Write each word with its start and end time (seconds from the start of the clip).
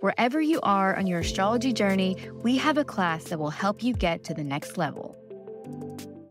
Wherever 0.00 0.40
you 0.40 0.60
are 0.62 0.96
on 0.96 1.08
your 1.08 1.18
astrology 1.18 1.72
journey, 1.72 2.16
we 2.44 2.56
have 2.56 2.78
a 2.78 2.84
class 2.84 3.24
that 3.24 3.38
will 3.40 3.50
help 3.50 3.82
you 3.82 3.92
get 3.92 4.22
to 4.24 4.32
the 4.34 4.44
next 4.44 4.78
level. 4.78 5.16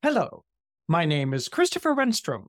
Hello, 0.01 0.43
my 0.87 1.03
name 1.03 1.33
is 1.33 1.49
Christopher 1.49 1.93
Renstrom, 1.93 2.45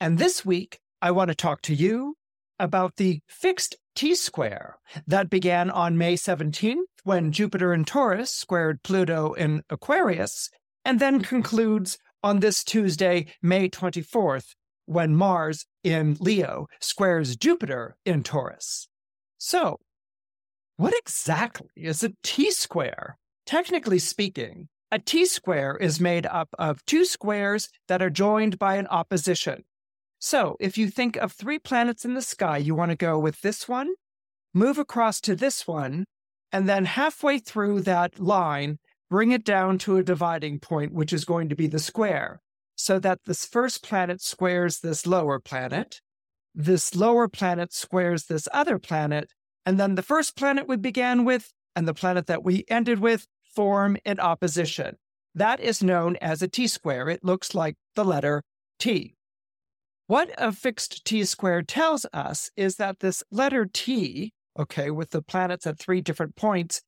and 0.00 0.16
this 0.16 0.46
week 0.46 0.78
I 1.02 1.10
want 1.10 1.28
to 1.28 1.34
talk 1.34 1.60
to 1.62 1.74
you 1.74 2.14
about 2.58 2.96
the 2.96 3.20
fixed 3.28 3.76
T 3.94 4.14
square 4.14 4.78
that 5.06 5.28
began 5.28 5.70
on 5.70 5.98
May 5.98 6.14
17th 6.14 6.76
when 7.04 7.32
Jupiter 7.32 7.74
in 7.74 7.84
Taurus 7.84 8.30
squared 8.30 8.82
Pluto 8.82 9.34
in 9.34 9.64
Aquarius, 9.68 10.48
and 10.86 10.98
then 10.98 11.20
concludes 11.20 11.98
on 12.22 12.40
this 12.40 12.64
Tuesday, 12.64 13.26
May 13.42 13.68
24th, 13.68 14.54
when 14.86 15.14
Mars 15.14 15.66
in 15.84 16.16
Leo 16.18 16.66
squares 16.80 17.36
Jupiter 17.36 17.96
in 18.06 18.22
Taurus. 18.22 18.88
So, 19.36 19.76
what 20.76 20.94
exactly 20.98 21.68
is 21.76 22.02
a 22.02 22.12
T 22.22 22.50
square? 22.50 23.18
Technically 23.46 23.98
speaking, 23.98 24.68
a 24.90 24.98
T 24.98 25.26
square 25.26 25.76
is 25.76 26.00
made 26.00 26.26
up 26.26 26.48
of 26.58 26.84
two 26.84 27.04
squares 27.04 27.68
that 27.88 28.02
are 28.02 28.10
joined 28.10 28.58
by 28.58 28.76
an 28.76 28.86
opposition. 28.88 29.64
So, 30.18 30.56
if 30.60 30.78
you 30.78 30.88
think 30.88 31.16
of 31.16 31.32
three 31.32 31.58
planets 31.58 32.04
in 32.04 32.14
the 32.14 32.22
sky, 32.22 32.58
you 32.58 32.74
want 32.74 32.90
to 32.90 32.96
go 32.96 33.18
with 33.18 33.40
this 33.40 33.68
one, 33.68 33.94
move 34.54 34.78
across 34.78 35.20
to 35.22 35.34
this 35.34 35.66
one, 35.66 36.04
and 36.52 36.68
then 36.68 36.84
halfway 36.84 37.38
through 37.38 37.80
that 37.82 38.20
line, 38.20 38.78
bring 39.10 39.32
it 39.32 39.44
down 39.44 39.78
to 39.78 39.96
a 39.96 40.02
dividing 40.02 40.60
point, 40.60 40.92
which 40.92 41.12
is 41.12 41.24
going 41.24 41.48
to 41.48 41.56
be 41.56 41.66
the 41.66 41.78
square, 41.78 42.40
so 42.76 42.98
that 42.98 43.20
this 43.26 43.44
first 43.44 43.82
planet 43.82 44.20
squares 44.20 44.80
this 44.80 45.06
lower 45.06 45.40
planet, 45.40 46.00
this 46.54 46.94
lower 46.94 47.28
planet 47.28 47.72
squares 47.72 48.26
this 48.26 48.46
other 48.52 48.78
planet, 48.78 49.32
and 49.64 49.78
then 49.78 49.94
the 49.94 50.02
first 50.02 50.36
planet 50.36 50.68
we 50.68 50.76
began 50.76 51.24
with 51.24 51.52
and 51.74 51.86
the 51.86 51.94
planet 51.94 52.26
that 52.26 52.44
we 52.44 52.64
ended 52.68 52.98
with 52.98 53.26
form 53.44 53.96
in 54.04 54.20
opposition. 54.20 54.96
That 55.34 55.60
is 55.60 55.82
known 55.82 56.16
as 56.20 56.42
a 56.42 56.48
T 56.48 56.66
square. 56.66 57.08
It 57.08 57.24
looks 57.24 57.54
like 57.54 57.76
the 57.94 58.04
letter 58.04 58.42
T. 58.78 59.14
What 60.06 60.30
a 60.36 60.52
fixed 60.52 61.04
T 61.04 61.24
square 61.24 61.62
tells 61.62 62.04
us 62.12 62.50
is 62.56 62.76
that 62.76 63.00
this 63.00 63.22
letter 63.30 63.66
T, 63.72 64.32
okay, 64.58 64.90
with 64.90 65.10
the 65.10 65.22
planets 65.22 65.66
at 65.66 65.78
three 65.78 66.00
different 66.00 66.36
points, 66.36 66.82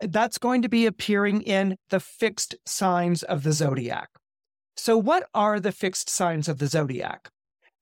that's 0.00 0.36
going 0.36 0.60
to 0.62 0.68
be 0.68 0.84
appearing 0.84 1.40
in 1.42 1.76
the 1.88 2.00
fixed 2.00 2.54
signs 2.66 3.22
of 3.22 3.44
the 3.44 3.52
zodiac. 3.52 4.10
So, 4.76 4.98
what 4.98 5.26
are 5.32 5.58
the 5.58 5.72
fixed 5.72 6.10
signs 6.10 6.48
of 6.48 6.58
the 6.58 6.66
zodiac? 6.66 7.30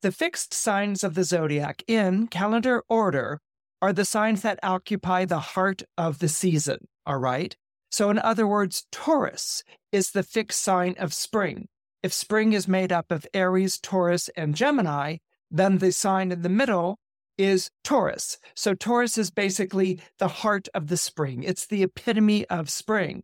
The 0.03 0.13
fixed 0.13 0.55
signs 0.55 1.03
of 1.03 1.15
the 1.15 1.25
zodiac 1.25 1.83
in 1.89 2.29
calendar 2.29 2.85
order 2.89 3.41
are 3.85 3.93
the 3.93 4.07
signs 4.07 4.41
that 4.41 4.59
occupy 4.63 5.27
the 5.27 5.41
heart 5.41 5.83
of 5.99 6.19
the 6.19 6.29
season, 6.29 6.89
all 7.05 7.19
right? 7.19 7.55
So, 7.91 8.09
in 8.09 8.19
other 8.19 8.47
words, 8.47 8.87
Taurus 8.91 9.63
is 9.93 10.13
the 10.13 10.23
fixed 10.23 10.63
sign 10.63 10.95
of 10.99 11.13
spring. 11.13 11.69
If 12.03 12.11
spring 12.11 12.55
is 12.55 12.67
made 12.67 12.93
up 12.93 13.13
of 13.13 13.27
Aries, 13.35 13.79
Taurus, 13.79 14.31
and 14.39 14.55
Gemini, 14.55 15.19
then 15.51 15.79
the 15.79 15.93
sign 15.93 16.33
in 16.33 16.41
the 16.41 16.49
middle 16.49 16.99
is 17.37 17.71
Taurus. 17.83 18.39
So, 18.55 18.73
Taurus 18.73 19.19
is 19.19 19.31
basically 19.31 20.01
the 20.19 20.29
heart 20.29 20.67
of 20.73 20.87
the 20.87 20.97
spring, 20.97 21.43
it's 21.43 21.67
the 21.67 21.83
epitome 21.83 22.47
of 22.47 22.71
spring. 22.71 23.23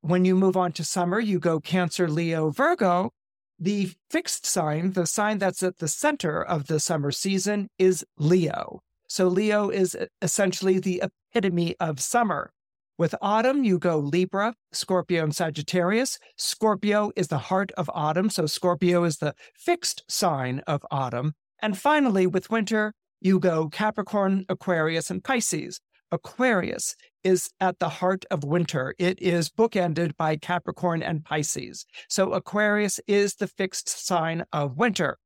When 0.00 0.24
you 0.24 0.34
move 0.34 0.56
on 0.56 0.72
to 0.72 0.82
summer, 0.82 1.20
you 1.20 1.38
go 1.38 1.60
Cancer, 1.60 2.08
Leo, 2.08 2.48
Virgo. 2.48 3.10
The 3.58 3.92
fixed 4.08 4.46
sign, 4.46 4.92
the 4.92 5.06
sign 5.06 5.36
that's 5.36 5.62
at 5.62 5.76
the 5.76 5.88
center 5.88 6.42
of 6.42 6.68
the 6.68 6.80
summer 6.80 7.10
season, 7.10 7.68
is 7.78 8.02
Leo. 8.16 8.80
So 9.10 9.26
Leo 9.26 9.70
is 9.70 9.96
essentially 10.22 10.78
the 10.78 11.02
epitome 11.02 11.74
of 11.80 11.98
summer. 11.98 12.52
With 12.96 13.12
autumn, 13.20 13.64
you 13.64 13.76
go 13.76 13.98
Libra, 13.98 14.54
Scorpio, 14.70 15.24
and 15.24 15.34
Sagittarius. 15.34 16.16
Scorpio 16.36 17.10
is 17.16 17.26
the 17.26 17.38
heart 17.38 17.72
of 17.76 17.90
autumn, 17.92 18.30
so 18.30 18.46
Scorpio 18.46 19.02
is 19.02 19.18
the 19.18 19.34
fixed 19.56 20.04
sign 20.06 20.60
of 20.68 20.86
autumn. 20.92 21.34
And 21.60 21.76
finally, 21.76 22.28
with 22.28 22.50
winter, 22.50 22.94
you 23.20 23.40
go 23.40 23.68
Capricorn, 23.68 24.44
Aquarius, 24.48 25.10
and 25.10 25.24
Pisces. 25.24 25.80
Aquarius 26.12 26.94
is 27.24 27.50
at 27.58 27.80
the 27.80 27.88
heart 27.88 28.24
of 28.30 28.44
winter. 28.44 28.94
It 28.96 29.20
is 29.20 29.50
bookended 29.50 30.16
by 30.16 30.36
Capricorn 30.36 31.02
and 31.02 31.24
Pisces. 31.24 31.84
So 32.08 32.32
Aquarius 32.32 33.00
is 33.08 33.34
the 33.34 33.48
fixed 33.48 33.88
sign 33.88 34.44
of 34.52 34.76
winter. 34.76 35.18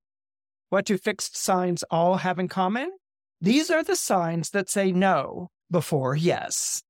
What 0.71 0.87
do 0.87 0.97
fixed 0.97 1.37
signs 1.37 1.84
all 1.91 2.17
have 2.17 2.39
in 2.39 2.49
common? 2.49 2.91
These 3.41 3.71
are 3.71 3.83
the 3.83 3.97
signs 3.97 4.50
that 4.50 4.71
say 4.71 4.93
no 4.93 5.50
before 5.71 6.17
yes. 6.17 6.83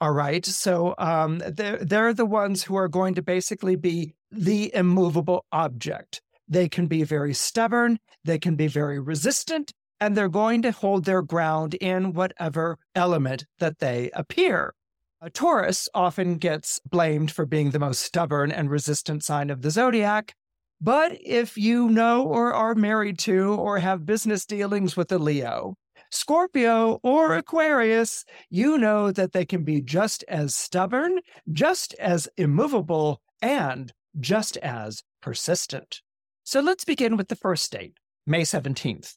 All 0.00 0.12
right. 0.12 0.44
So 0.44 0.94
um, 0.98 1.42
they're, 1.46 1.78
they're 1.78 2.12
the 2.12 2.26
ones 2.26 2.64
who 2.64 2.76
are 2.76 2.88
going 2.88 3.14
to 3.14 3.22
basically 3.22 3.76
be 3.76 4.14
the 4.30 4.74
immovable 4.74 5.46
object. 5.52 6.20
They 6.48 6.68
can 6.68 6.86
be 6.86 7.04
very 7.04 7.32
stubborn, 7.32 7.98
they 8.24 8.38
can 8.38 8.54
be 8.54 8.66
very 8.66 9.00
resistant, 9.00 9.72
and 10.00 10.16
they're 10.16 10.28
going 10.28 10.62
to 10.62 10.72
hold 10.72 11.04
their 11.04 11.22
ground 11.22 11.74
in 11.74 12.12
whatever 12.12 12.78
element 12.94 13.46
that 13.60 13.78
they 13.78 14.10
appear. 14.12 14.74
A 15.22 15.30
Taurus 15.30 15.88
often 15.94 16.36
gets 16.36 16.80
blamed 16.80 17.30
for 17.30 17.46
being 17.46 17.70
the 17.70 17.78
most 17.78 18.02
stubborn 18.02 18.52
and 18.52 18.70
resistant 18.70 19.24
sign 19.24 19.48
of 19.48 19.62
the 19.62 19.70
zodiac. 19.70 20.34
But 20.82 21.16
if 21.24 21.56
you 21.56 21.88
know 21.88 22.24
or 22.26 22.52
are 22.52 22.74
married 22.74 23.18
to 23.20 23.54
or 23.54 23.78
have 23.78 24.04
business 24.04 24.44
dealings 24.44 24.98
with 24.98 25.10
a 25.12 25.18
Leo, 25.18 25.76
Scorpio 26.14 27.00
or 27.02 27.34
Aquarius, 27.34 28.24
you 28.48 28.78
know 28.78 29.10
that 29.10 29.32
they 29.32 29.44
can 29.44 29.64
be 29.64 29.80
just 29.80 30.24
as 30.28 30.54
stubborn, 30.54 31.18
just 31.52 31.92
as 31.94 32.28
immovable, 32.36 33.20
and 33.42 33.92
just 34.20 34.56
as 34.58 35.02
persistent. 35.20 36.02
So 36.44 36.60
let's 36.60 36.84
begin 36.84 37.16
with 37.16 37.28
the 37.28 37.36
first 37.36 37.72
date, 37.72 37.96
May 38.26 38.42
17th. 38.42 39.16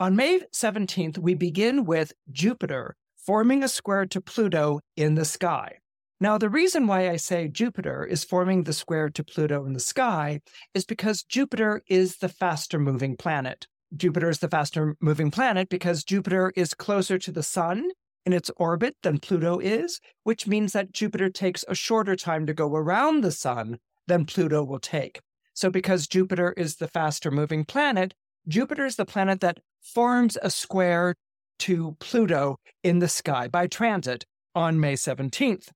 On 0.00 0.16
May 0.16 0.40
17th, 0.52 1.18
we 1.18 1.34
begin 1.34 1.84
with 1.84 2.12
Jupiter 2.32 2.96
forming 3.16 3.62
a 3.62 3.68
square 3.68 4.06
to 4.06 4.20
Pluto 4.20 4.80
in 4.96 5.14
the 5.14 5.24
sky. 5.24 5.78
Now, 6.20 6.36
the 6.36 6.50
reason 6.50 6.88
why 6.88 7.10
I 7.10 7.16
say 7.16 7.46
Jupiter 7.46 8.04
is 8.04 8.24
forming 8.24 8.64
the 8.64 8.72
square 8.72 9.08
to 9.10 9.22
Pluto 9.22 9.66
in 9.66 9.72
the 9.72 9.80
sky 9.80 10.40
is 10.74 10.84
because 10.84 11.22
Jupiter 11.22 11.82
is 11.86 12.16
the 12.16 12.28
faster 12.28 12.78
moving 12.78 13.16
planet. 13.16 13.68
Jupiter 13.96 14.28
is 14.28 14.38
the 14.38 14.48
faster 14.48 14.96
moving 15.00 15.30
planet 15.30 15.68
because 15.68 16.04
Jupiter 16.04 16.52
is 16.56 16.74
closer 16.74 17.18
to 17.18 17.32
the 17.32 17.42
sun 17.42 17.90
in 18.26 18.32
its 18.32 18.50
orbit 18.56 18.96
than 19.02 19.18
Pluto 19.18 19.58
is, 19.58 20.00
which 20.22 20.46
means 20.46 20.72
that 20.72 20.92
Jupiter 20.92 21.28
takes 21.28 21.64
a 21.68 21.74
shorter 21.74 22.16
time 22.16 22.46
to 22.46 22.54
go 22.54 22.74
around 22.74 23.20
the 23.20 23.32
sun 23.32 23.78
than 24.06 24.24
Pluto 24.24 24.64
will 24.64 24.78
take. 24.78 25.20
So, 25.52 25.70
because 25.70 26.08
Jupiter 26.08 26.52
is 26.56 26.76
the 26.76 26.88
faster 26.88 27.30
moving 27.30 27.64
planet, 27.64 28.14
Jupiter 28.48 28.84
is 28.84 28.96
the 28.96 29.06
planet 29.06 29.40
that 29.40 29.60
forms 29.80 30.36
a 30.42 30.50
square 30.50 31.14
to 31.60 31.96
Pluto 32.00 32.56
in 32.82 32.98
the 32.98 33.08
sky 33.08 33.48
by 33.48 33.66
transit 33.66 34.24
on 34.54 34.80
May 34.80 34.94
17th. 34.94 35.68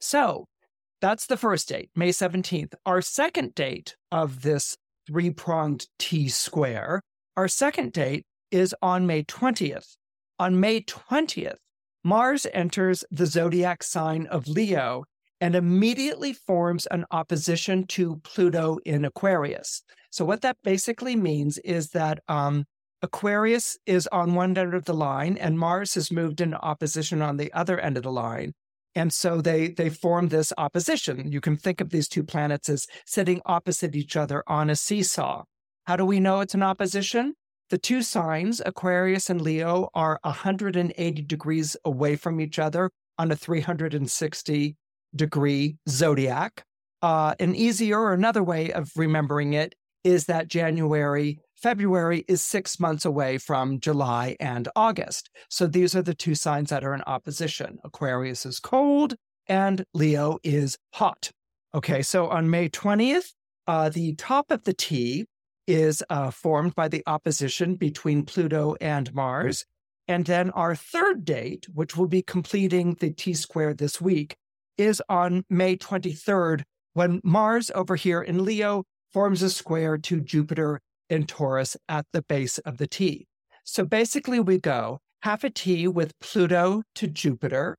So, 0.00 0.46
that's 1.00 1.26
the 1.26 1.36
first 1.36 1.68
date, 1.68 1.90
May 1.96 2.10
17th. 2.10 2.74
Our 2.84 3.00
second 3.00 3.54
date 3.54 3.96
of 4.10 4.42
this 4.42 4.76
three 5.06 5.30
pronged 5.30 5.86
T 5.98 6.28
square. 6.28 7.02
Our 7.36 7.48
second 7.48 7.92
date 7.92 8.24
is 8.50 8.74
on 8.82 9.06
May 9.06 9.24
20th. 9.24 9.96
On 10.38 10.60
May 10.60 10.80
20th, 10.82 11.56
Mars 12.04 12.46
enters 12.52 13.04
the 13.10 13.26
zodiac 13.26 13.82
sign 13.82 14.26
of 14.26 14.48
Leo 14.48 15.04
and 15.40 15.54
immediately 15.54 16.32
forms 16.32 16.86
an 16.86 17.04
opposition 17.10 17.86
to 17.88 18.20
Pluto 18.24 18.78
in 18.84 19.04
Aquarius. 19.04 19.82
So, 20.10 20.24
what 20.24 20.42
that 20.42 20.56
basically 20.62 21.16
means 21.16 21.58
is 21.58 21.90
that 21.90 22.20
um, 22.28 22.64
Aquarius 23.02 23.76
is 23.86 24.06
on 24.12 24.34
one 24.34 24.56
end 24.56 24.74
of 24.74 24.84
the 24.84 24.94
line 24.94 25.36
and 25.38 25.58
Mars 25.58 25.94
has 25.94 26.12
moved 26.12 26.40
into 26.40 26.60
opposition 26.60 27.20
on 27.22 27.36
the 27.36 27.52
other 27.52 27.80
end 27.80 27.96
of 27.96 28.04
the 28.04 28.12
line. 28.12 28.52
And 28.94 29.12
so 29.12 29.40
they 29.40 29.68
they 29.68 29.88
form 29.88 30.28
this 30.28 30.52
opposition. 30.58 31.32
You 31.32 31.40
can 31.40 31.56
think 31.56 31.80
of 31.80 31.90
these 31.90 32.08
two 32.08 32.22
planets 32.22 32.68
as 32.68 32.86
sitting 33.06 33.40
opposite 33.46 33.96
each 33.96 34.16
other 34.16 34.42
on 34.46 34.68
a 34.68 34.76
seesaw. 34.76 35.44
How 35.84 35.96
do 35.96 36.04
we 36.04 36.20
know 36.20 36.40
it's 36.40 36.54
an 36.54 36.62
opposition? 36.62 37.34
the 37.72 37.78
two 37.78 38.02
signs, 38.02 38.60
Aquarius 38.66 39.30
and 39.30 39.40
Leo, 39.40 39.88
are 39.94 40.20
180 40.24 41.22
degrees 41.22 41.74
away 41.86 42.16
from 42.16 42.38
each 42.38 42.58
other 42.58 42.90
on 43.18 43.32
a 43.32 43.36
360 43.36 44.76
degree 45.16 45.78
zodiac. 45.88 46.64
Uh, 47.00 47.34
an 47.40 47.54
easier 47.54 47.98
or 47.98 48.12
another 48.12 48.42
way 48.42 48.70
of 48.72 48.90
remembering 48.94 49.54
it 49.54 49.74
is 50.04 50.26
that 50.26 50.48
January, 50.48 51.40
February 51.62 52.24
is 52.26 52.42
six 52.42 52.80
months 52.80 53.04
away 53.04 53.38
from 53.38 53.78
July 53.78 54.36
and 54.40 54.68
August. 54.74 55.30
So 55.48 55.68
these 55.68 55.94
are 55.94 56.02
the 56.02 56.14
two 56.14 56.34
signs 56.34 56.70
that 56.70 56.82
are 56.82 56.92
in 56.92 57.02
opposition. 57.06 57.78
Aquarius 57.84 58.44
is 58.44 58.58
cold 58.58 59.14
and 59.46 59.84
Leo 59.94 60.38
is 60.42 60.76
hot. 60.94 61.30
Okay, 61.72 62.02
so 62.02 62.28
on 62.28 62.50
May 62.50 62.68
20th, 62.68 63.32
uh, 63.68 63.88
the 63.90 64.14
top 64.16 64.50
of 64.50 64.64
the 64.64 64.74
T 64.74 65.26
is 65.68 66.02
uh, 66.10 66.32
formed 66.32 66.74
by 66.74 66.88
the 66.88 67.04
opposition 67.06 67.76
between 67.76 68.24
Pluto 68.24 68.74
and 68.80 69.14
Mars. 69.14 69.64
And 70.08 70.26
then 70.26 70.50
our 70.50 70.74
third 70.74 71.24
date, 71.24 71.66
which 71.72 71.96
will 71.96 72.08
be 72.08 72.22
completing 72.22 72.94
the 72.94 73.10
T 73.10 73.34
square 73.34 73.72
this 73.72 74.00
week, 74.00 74.36
is 74.76 75.00
on 75.08 75.44
May 75.48 75.76
23rd, 75.76 76.62
when 76.94 77.20
Mars 77.22 77.70
over 77.72 77.94
here 77.94 78.20
in 78.20 78.44
Leo 78.44 78.82
forms 79.12 79.42
a 79.42 79.50
square 79.50 79.96
to 79.96 80.20
Jupiter 80.20 80.80
in 81.12 81.26
Taurus 81.26 81.76
at 81.88 82.06
the 82.12 82.22
base 82.22 82.56
of 82.58 82.78
the 82.78 82.86
T. 82.86 83.28
So 83.64 83.84
basically, 83.84 84.40
we 84.40 84.58
go 84.58 84.98
half 85.20 85.44
a 85.44 85.50
T 85.50 85.86
with 85.86 86.18
Pluto 86.20 86.82
to 86.94 87.06
Jupiter, 87.06 87.76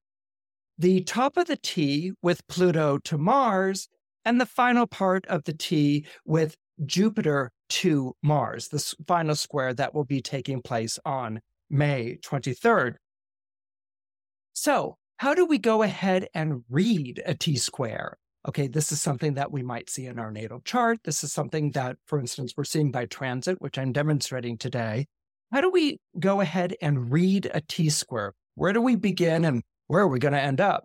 the 0.78 1.02
top 1.02 1.36
of 1.36 1.48
the 1.48 1.58
T 1.58 2.14
with 2.22 2.48
Pluto 2.48 3.00
to 3.00 3.18
Mars, 3.18 3.90
and 4.24 4.40
the 4.40 4.46
final 4.46 4.86
part 4.86 5.26
of 5.26 5.44
the 5.46 5.54
T 5.54 6.06
with 6.26 6.56
Jupiter 6.86 7.52
to 7.70 8.16
Mars, 8.22 8.68
the 8.68 8.96
final 9.08 9.36
square 9.36 9.74
that 9.74 9.94
will 9.94 10.06
be 10.06 10.22
taking 10.22 10.62
place 10.62 11.00
on 11.04 11.42
May 11.70 12.20
23rd. 12.24 12.96
So, 14.54 14.98
how 15.18 15.34
do 15.34 15.46
we 15.46 15.58
go 15.58 15.82
ahead 15.82 16.28
and 16.36 16.64
read 16.70 17.22
a 17.26 17.34
T 17.34 17.58
square? 17.58 18.18
Okay, 18.48 18.68
this 18.68 18.92
is 18.92 19.02
something 19.02 19.36
that 19.36 19.52
we 19.52 19.64
might 19.64 19.90
see 19.90 20.06
in 20.06 20.20
our 20.20 20.30
natal 20.30 20.60
chart. 20.66 21.00
This 21.06 21.24
is 21.24 21.32
something 21.32 21.72
that, 21.72 21.96
for 22.06 22.20
instance, 22.20 22.54
we're 22.58 22.66
seeing 22.66 22.92
by 22.92 23.06
transit, 23.06 23.62
which 23.62 23.78
I'm 23.78 23.94
demonstrating 23.94 24.58
today. 24.58 25.06
How 25.52 25.62
do 25.62 25.70
we 25.70 26.00
go 26.20 26.42
ahead 26.42 26.76
and 26.82 27.12
read 27.12 27.50
a 27.54 27.62
T 27.62 27.90
square? 27.90 28.34
Where 28.56 28.74
do 28.74 28.82
we 28.82 28.96
begin 28.96 29.46
and 29.46 29.64
where 29.88 30.02
are 30.02 30.08
we 30.08 30.20
going 30.20 30.34
to 30.34 30.42
end 30.42 30.60
up? 30.60 30.84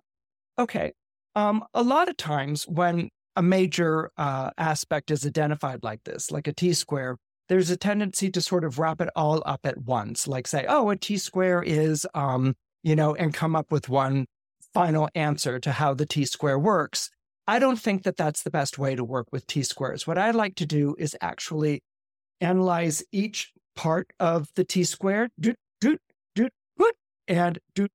Okay, 0.59 0.93
um, 1.35 1.65
a 1.75 1.83
lot 1.83 2.09
of 2.09 2.17
times 2.17 2.65
when 2.65 3.09
a 3.35 3.43
major 3.43 4.11
uh, 4.17 4.51
aspect 4.59 5.11
is 5.11 5.27
identified 5.27 5.83
like 5.83 6.05
this, 6.05 6.31
like 6.31 6.47
a 6.47 6.53
T 6.53 6.73
square, 6.73 7.17
there's 7.49 7.71
a 7.71 7.77
tendency 7.77 8.31
to 8.31 8.41
sort 8.41 8.65
of 8.65 8.79
wrap 8.79 9.01
it 9.01 9.09
all 9.17 9.43
up 9.47 9.61
at 9.65 9.79
once, 9.79 10.29
like 10.29 10.47
say, 10.47 10.67
oh, 10.69 10.91
a 10.91 10.97
T 10.97 11.17
square 11.17 11.63
is, 11.63 12.07
um, 12.15 12.55
you 12.83 12.95
know, 12.95 13.15
and 13.15 13.33
come 13.35 13.57
up 13.57 13.73
with 13.73 13.89
one 13.89 14.27
final 14.75 15.09
answer 15.15 15.59
to 15.59 15.73
how 15.73 15.95
the 15.95 16.07
T 16.07 16.25
square 16.25 16.59
works. 16.59 17.11
I 17.49 17.59
don't 17.59 17.81
think 17.81 18.03
that 18.03 18.19
that's 18.19 18.43
the 18.43 18.51
best 18.51 18.79
way 18.79 18.95
to 18.95 19.03
work 19.03 19.29
with 19.33 19.47
T 19.47 19.63
squares. 19.63 20.07
What 20.07 20.19
I 20.19 20.33
like 20.33 20.55
to 20.57 20.67
do 20.67 20.95
is 20.99 21.17
actually 21.23 21.83
analyze 22.43 23.03
each 23.11 23.53
part 23.75 24.13
of 24.21 24.51
the 24.55 24.65
T 24.65 24.85
square, 24.85 25.31
do, 25.41 25.55
do, 25.81 25.97
do, 26.35 26.51
and 27.27 27.59
do, 27.75 27.89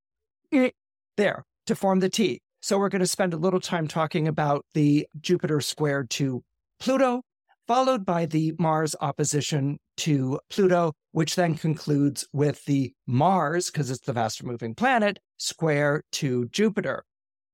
eh, 0.52 0.72
there 1.18 1.46
to 1.68 1.76
form 1.76 2.00
the 2.00 2.10
T. 2.10 2.42
So 2.64 2.80
we're 2.80 2.90
going 2.90 3.02
to 3.02 3.08
spend 3.08 3.36
a 3.36 3.38
little 3.38 3.60
time 3.60 3.88
talking 3.88 4.28
about 4.28 4.66
the 4.74 5.08
Jupiter 5.22 5.62
square 5.62 6.04
to 6.04 6.42
Pluto, 6.80 7.22
followed 7.68 8.08
by 8.08 8.26
the 8.26 8.56
Mars 8.58 8.96
opposition 9.02 9.78
to 9.98 10.40
Pluto, 10.50 10.94
which 11.12 11.36
then 11.36 11.54
concludes 11.54 12.26
with 12.34 12.66
the 12.66 12.92
Mars, 13.06 13.70
because 13.70 13.92
it's 13.92 14.06
the 14.06 14.16
faster 14.16 14.48
moving 14.48 14.74
planet, 14.74 15.20
square 15.38 16.02
to 16.14 16.48
Jupiter. 16.50 17.04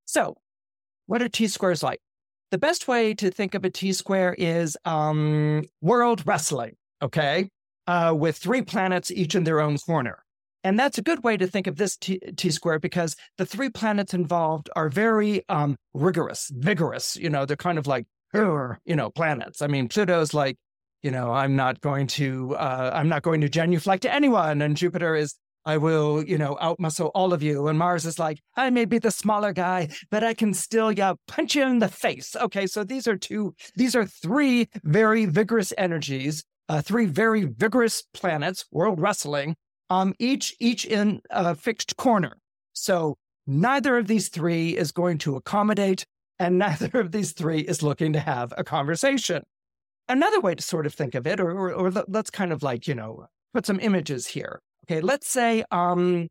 So, 0.06 0.38
what 1.10 1.24
are 1.24 1.28
T 1.28 1.48
squares 1.48 1.82
like? 1.82 2.00
The 2.52 2.60
best 2.60 2.88
way 2.88 3.16
to 3.16 3.32
think 3.32 3.56
of 3.56 3.66
a 3.66 3.70
T 3.72 3.94
square 3.94 4.36
is 4.38 4.78
um, 4.86 5.64
world 5.82 6.22
wrestling, 6.26 6.76
okay? 7.02 7.50
Uh, 7.88 8.14
with 8.16 8.38
three 8.38 8.62
planets 8.62 9.10
each 9.10 9.34
in 9.34 9.44
their 9.44 9.60
own 9.60 9.80
corner. 9.80 10.24
And 10.64 10.78
that's 10.78 11.00
a 11.00 11.02
good 11.02 11.24
way 11.24 11.36
to 11.36 11.48
think 11.48 11.66
of 11.66 11.78
this 11.78 11.98
T, 11.98 12.52
square 12.52 12.78
because 12.78 13.16
the 13.40 13.46
three 13.46 13.70
planets 13.70 14.14
involved 14.14 14.70
are 14.76 14.88
very 14.88 15.44
um, 15.50 15.78
rigorous, 15.96 16.52
vigorous. 16.54 17.16
You 17.16 17.32
know, 17.32 17.46
they're 17.46 17.58
kind 17.58 17.80
of 17.80 17.88
like, 17.88 18.06
you 18.32 18.78
know, 18.86 19.10
planets. 19.10 19.64
I 19.64 19.68
mean, 19.68 19.88
Pluto's 19.88 20.36
like, 20.36 20.58
you 21.02 21.10
know, 21.10 21.32
I'm 21.32 21.56
not 21.56 21.82
going 21.82 22.06
to, 22.08 22.56
uh, 22.56 22.92
I'm 22.94 23.10
not 23.10 23.24
going 23.24 23.42
to 23.42 23.50
genuflect 23.50 24.04
to 24.04 24.14
anyone. 24.14 24.62
And 24.62 24.78
Jupiter 24.78 25.16
is, 25.16 25.36
I 25.66 25.78
will, 25.78 26.24
you 26.24 26.38
know, 26.38 26.58
outmuscle 26.62 27.12
all 27.14 27.34
of 27.34 27.44
you. 27.44 27.68
And 27.68 27.78
Mars 27.78 28.06
is 28.06 28.18
like, 28.18 28.40
I 28.56 28.70
may 28.70 28.86
be 28.86 28.98
the 28.98 29.12
smaller 29.12 29.54
guy, 29.54 29.90
but 30.10 30.24
I 30.24 30.34
can 30.34 30.54
still, 30.54 30.92
yeah, 30.92 31.14
punch 31.28 31.56
you 31.56 31.64
in 31.64 31.80
the 31.80 31.90
face. 31.90 32.36
Okay. 32.36 32.66
So 32.66 32.84
these 32.84 33.08
are 33.08 33.18
two, 33.18 33.54
these 33.76 33.96
are 33.96 34.06
three 34.06 34.70
very 34.84 35.26
vigorous 35.26 35.74
energies, 35.78 36.44
uh, 36.70 36.82
three 36.82 37.06
very 37.06 37.46
vigorous 37.46 38.04
planets, 38.14 38.66
world 38.72 39.02
wrestling, 39.02 39.56
um, 39.90 40.14
each 40.20 40.56
each 40.60 40.86
in 40.86 41.22
a 41.30 41.56
fixed 41.56 41.98
corner. 41.98 42.38
So 42.74 43.18
neither 43.48 43.98
of 43.98 44.08
these 44.08 44.30
three 44.30 44.78
is 44.78 44.92
going 44.92 45.18
to 45.20 45.36
accommodate, 45.36 46.06
and 46.38 46.58
neither 46.60 47.00
of 47.00 47.12
these 47.12 47.34
three 47.34 47.60
is 47.60 47.84
looking 47.84 48.14
to 48.14 48.20
have 48.20 48.54
a 48.58 48.64
conversation. 48.64 49.44
Another 50.08 50.40
way 50.40 50.56
to 50.56 50.64
sort 50.64 50.86
of 50.86 50.94
think 50.94 51.14
of 51.14 51.28
it, 51.28 51.40
or, 51.40 51.52
or, 51.52 51.72
or 51.72 51.92
let's 52.08 52.30
kind 52.30 52.52
of 52.52 52.64
like 52.64 52.88
you 52.88 52.96
know 52.96 53.28
put 53.54 53.66
some 53.66 53.80
images 53.80 54.28
here. 54.28 54.62
Okay, 54.90 55.02
let's 55.02 55.28
say 55.28 55.64
um, 55.70 56.30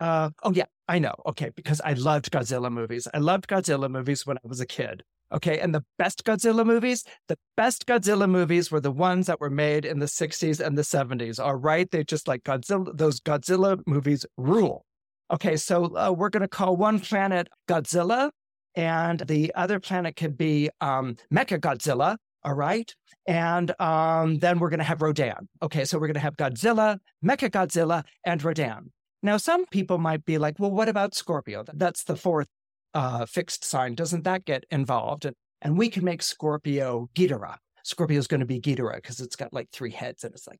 uh, 0.00 0.30
oh 0.42 0.52
yeah, 0.52 0.64
I 0.88 0.98
know. 0.98 1.14
Okay, 1.26 1.50
because 1.54 1.80
I 1.84 1.92
loved 1.92 2.32
Godzilla 2.32 2.70
movies. 2.70 3.06
I 3.14 3.18
loved 3.18 3.46
Godzilla 3.46 3.88
movies 3.88 4.26
when 4.26 4.36
I 4.38 4.40
was 4.42 4.58
a 4.60 4.66
kid. 4.66 5.04
Okay. 5.32 5.60
And 5.60 5.72
the 5.72 5.84
best 5.96 6.24
Godzilla 6.24 6.66
movies, 6.66 7.04
the 7.28 7.36
best 7.56 7.86
Godzilla 7.86 8.28
movies 8.28 8.72
were 8.72 8.80
the 8.80 8.90
ones 8.90 9.28
that 9.28 9.40
were 9.40 9.50
made 9.50 9.84
in 9.84 10.00
the 10.00 10.06
60s 10.06 10.58
and 10.58 10.76
the 10.76 10.82
70s. 10.82 11.38
All 11.38 11.54
right. 11.54 11.88
They 11.88 12.02
just 12.02 12.26
like 12.26 12.42
Godzilla, 12.42 12.96
those 12.96 13.20
Godzilla 13.20 13.80
movies 13.86 14.26
rule. 14.36 14.84
Okay. 15.30 15.56
So 15.56 15.96
uh, 15.96 16.10
we're 16.10 16.30
going 16.30 16.40
to 16.40 16.48
call 16.48 16.76
one 16.76 16.98
planet 16.98 17.46
Godzilla 17.68 18.30
and 18.74 19.20
the 19.20 19.54
other 19.54 19.78
planet 19.78 20.16
could 20.16 20.36
be 20.36 20.68
um, 20.80 21.16
Mecha 21.32 21.60
Godzilla. 21.60 22.16
All 22.42 22.54
right. 22.54 22.92
And 23.26 23.78
um, 23.80 24.38
then 24.38 24.58
we're 24.58 24.70
going 24.70 24.78
to 24.78 24.84
have 24.84 25.02
Rodan. 25.02 25.48
Okay. 25.62 25.84
So 25.84 25.98
we're 25.98 26.06
going 26.06 26.14
to 26.14 26.20
have 26.20 26.36
Godzilla, 26.36 26.98
Mecha 27.24 27.50
Godzilla, 27.50 28.04
and 28.24 28.42
Rodan. 28.42 28.92
Now, 29.22 29.36
some 29.36 29.66
people 29.66 29.98
might 29.98 30.24
be 30.24 30.38
like, 30.38 30.58
well, 30.58 30.70
what 30.70 30.88
about 30.88 31.14
Scorpio? 31.14 31.64
That's 31.74 32.04
the 32.04 32.16
fourth 32.16 32.48
uh, 32.94 33.26
fixed 33.26 33.64
sign, 33.64 33.94
doesn't 33.94 34.24
that 34.24 34.44
get 34.44 34.64
involved? 34.70 35.24
And, 35.26 35.36
and 35.60 35.76
we 35.76 35.90
can 35.90 36.04
make 36.04 36.22
Scorpio 36.22 37.08
Ghidorah. 37.14 37.56
Scorpio 37.82 38.18
is 38.18 38.26
going 38.26 38.40
to 38.40 38.46
be 38.46 38.60
Ghidorah 38.60 38.96
because 38.96 39.20
it's 39.20 39.36
got 39.36 39.52
like 39.52 39.68
three 39.72 39.90
heads 39.90 40.24
and 40.24 40.34
it's 40.34 40.46
like 40.46 40.58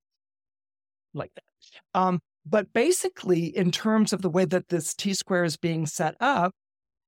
like 1.12 1.32
that. 1.34 2.00
Um, 2.00 2.20
but 2.46 2.72
basically, 2.72 3.44
in 3.44 3.70
terms 3.70 4.12
of 4.12 4.22
the 4.22 4.30
way 4.30 4.44
that 4.44 4.68
this 4.68 4.94
T 4.94 5.12
square 5.14 5.44
is 5.44 5.56
being 5.56 5.86
set 5.86 6.14
up, 6.20 6.52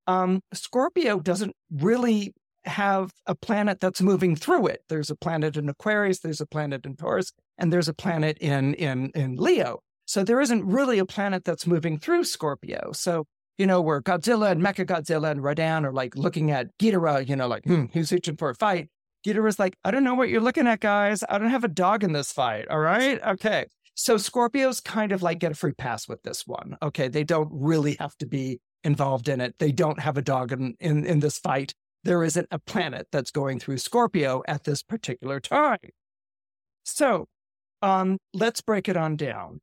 um, 0.07 0.41
Scorpio 0.53 1.21
doesn't 1.21 1.55
really 1.71 2.35
have 2.65 3.13
a 3.27 3.35
planet 3.35 3.81
that's 3.81 4.01
moving 4.01 4.37
through 4.37 4.69
it. 4.69 4.85
There's 4.89 5.11
a 5.11 5.17
planet 5.17 5.57
in 5.57 5.69
Aquarius, 5.69 6.21
there's 6.21 6.41
a 6.41 6.47
planet 6.47 6.87
in 6.87 6.97
Taurus, 6.97 7.33
and 7.59 7.73
there's 7.73 7.89
a 7.89 7.95
planet 7.95 8.39
in 8.39 8.75
in 8.75 9.11
in 9.15 9.37
Leo. 9.37 9.81
So 10.07 10.25
there 10.25 10.41
isn't 10.41 10.65
really 10.65 10.99
a 10.99 11.07
planet 11.07 11.45
that's 11.45 11.67
moving 11.67 11.99
through 11.99 12.25
Scorpio. 12.25 12.93
So 12.93 13.27
you 13.59 13.67
know, 13.67 13.81
where 13.81 14.01
Godzilla 14.01 14.51
and 14.51 14.63
Mecha 14.63 14.87
Godzilla 14.87 15.31
and 15.31 15.43
Rodan 15.43 15.85
are 15.85 15.93
like 15.93 16.17
looking 16.17 16.51
at 16.51 16.77
Ghidorah, 16.79 17.29
you 17.29 17.37
know, 17.37 17.47
like, 17.47 17.65
hmm, 17.65 17.85
who's 17.93 18.13
reaching 18.13 18.37
for 18.37 18.51
a 18.51 18.55
fight? 18.55 18.89
Ghidorah's 19.25 19.59
like, 19.59 19.77
I 19.85 19.91
don't 19.91 20.05
know 20.05 20.15
what 20.15 20.29
you're 20.29 20.41
looking 20.41 20.67
at, 20.67 20.81
guys. 20.81 21.23
I 21.29 21.39
don't 21.39 21.51
have 21.51 21.65
a 21.65 21.69
dog 21.69 22.03
in 22.03 22.13
this 22.13 22.33
fight. 22.33 22.67
All 22.69 22.81
right. 22.81 23.23
Okay. 23.23 23.67
So 23.95 24.17
Scorpios 24.17 24.83
kind 24.83 25.13
of 25.13 25.23
like 25.23 25.39
get 25.39 25.53
a 25.53 25.55
free 25.55 25.75
pass 25.75 26.09
with 26.09 26.23
this 26.23 26.47
one. 26.47 26.77
Okay. 26.83 27.09
They 27.09 27.25
don't 27.25 27.51
really 27.53 27.97
have 28.01 28.17
to 28.17 28.27
be 28.27 28.61
involved 28.83 29.29
in 29.29 29.41
it. 29.41 29.55
They 29.59 29.71
don't 29.71 30.01
have 30.01 30.17
a 30.17 30.23
dog 30.23 30.51
in, 30.51 30.75
in, 30.81 31.05
in 31.05 31.21
this 31.21 31.39
fight. 31.39 31.75
There 32.05 32.25
isn't 32.25 32.49
a 32.51 32.59
planet 32.59 33.09
that's 33.13 33.31
going 33.31 33.61
through 33.61 33.79
Scorpio 33.79 34.43
at 34.49 34.65
this 34.65 34.83
particular 34.83 35.41
time. 35.41 35.79
So 36.85 37.27
um, 37.81 38.19
let's 38.35 38.61
break 38.61 38.89
it 38.89 38.97
on 38.97 39.17
down 39.17 39.61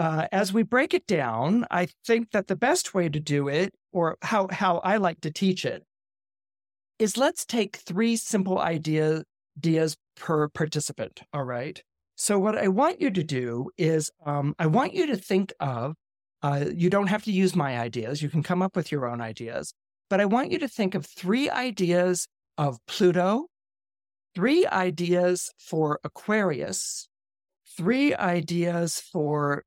uh, 0.00 0.26
as 0.32 0.50
we 0.50 0.62
break 0.62 0.94
it 0.94 1.06
down, 1.06 1.66
I 1.70 1.88
think 2.06 2.30
that 2.30 2.46
the 2.46 2.56
best 2.56 2.94
way 2.94 3.10
to 3.10 3.20
do 3.20 3.48
it, 3.48 3.74
or 3.92 4.16
how, 4.22 4.48
how 4.50 4.78
I 4.78 4.96
like 4.96 5.20
to 5.20 5.30
teach 5.30 5.66
it, 5.66 5.84
is 6.98 7.18
let's 7.18 7.44
take 7.44 7.76
three 7.76 8.16
simple 8.16 8.58
idea, 8.58 9.24
ideas 9.58 9.98
per 10.16 10.48
participant. 10.48 11.20
All 11.34 11.44
right. 11.44 11.82
So, 12.16 12.38
what 12.38 12.56
I 12.56 12.68
want 12.68 13.02
you 13.02 13.10
to 13.10 13.22
do 13.22 13.70
is 13.76 14.10
um, 14.24 14.54
I 14.58 14.66
want 14.68 14.94
you 14.94 15.06
to 15.06 15.16
think 15.16 15.52
of, 15.60 15.96
uh, 16.42 16.64
you 16.74 16.88
don't 16.88 17.08
have 17.08 17.24
to 17.24 17.32
use 17.32 17.54
my 17.54 17.78
ideas, 17.78 18.22
you 18.22 18.30
can 18.30 18.42
come 18.42 18.62
up 18.62 18.76
with 18.76 18.90
your 18.90 19.06
own 19.06 19.20
ideas, 19.20 19.74
but 20.10 20.20
I 20.20 20.26
want 20.26 20.50
you 20.50 20.58
to 20.58 20.68
think 20.68 20.94
of 20.94 21.06
three 21.06 21.48
ideas 21.48 22.26
of 22.58 22.78
Pluto, 22.86 23.46
three 24.34 24.66
ideas 24.66 25.50
for 25.58 26.00
Aquarius, 26.04 27.08
three 27.76 28.14
ideas 28.14 29.00
for 29.00 29.62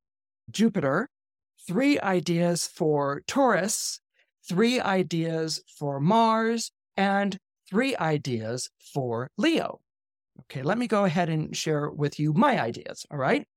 Jupiter, 0.51 1.09
three 1.65 1.99
ideas 2.01 2.67
for 2.67 3.23
Taurus, 3.25 3.99
three 4.47 4.79
ideas 4.79 5.63
for 5.79 5.99
Mars, 5.99 6.71
and 6.97 7.37
three 7.69 7.95
ideas 7.95 8.69
for 8.93 9.29
Leo. 9.37 9.79
Okay, 10.41 10.61
let 10.61 10.77
me 10.77 10.87
go 10.87 11.05
ahead 11.05 11.29
and 11.29 11.55
share 11.55 11.89
with 11.89 12.19
you 12.19 12.33
my 12.33 12.61
ideas. 12.61 13.05
All 13.09 13.17
right. 13.17 13.47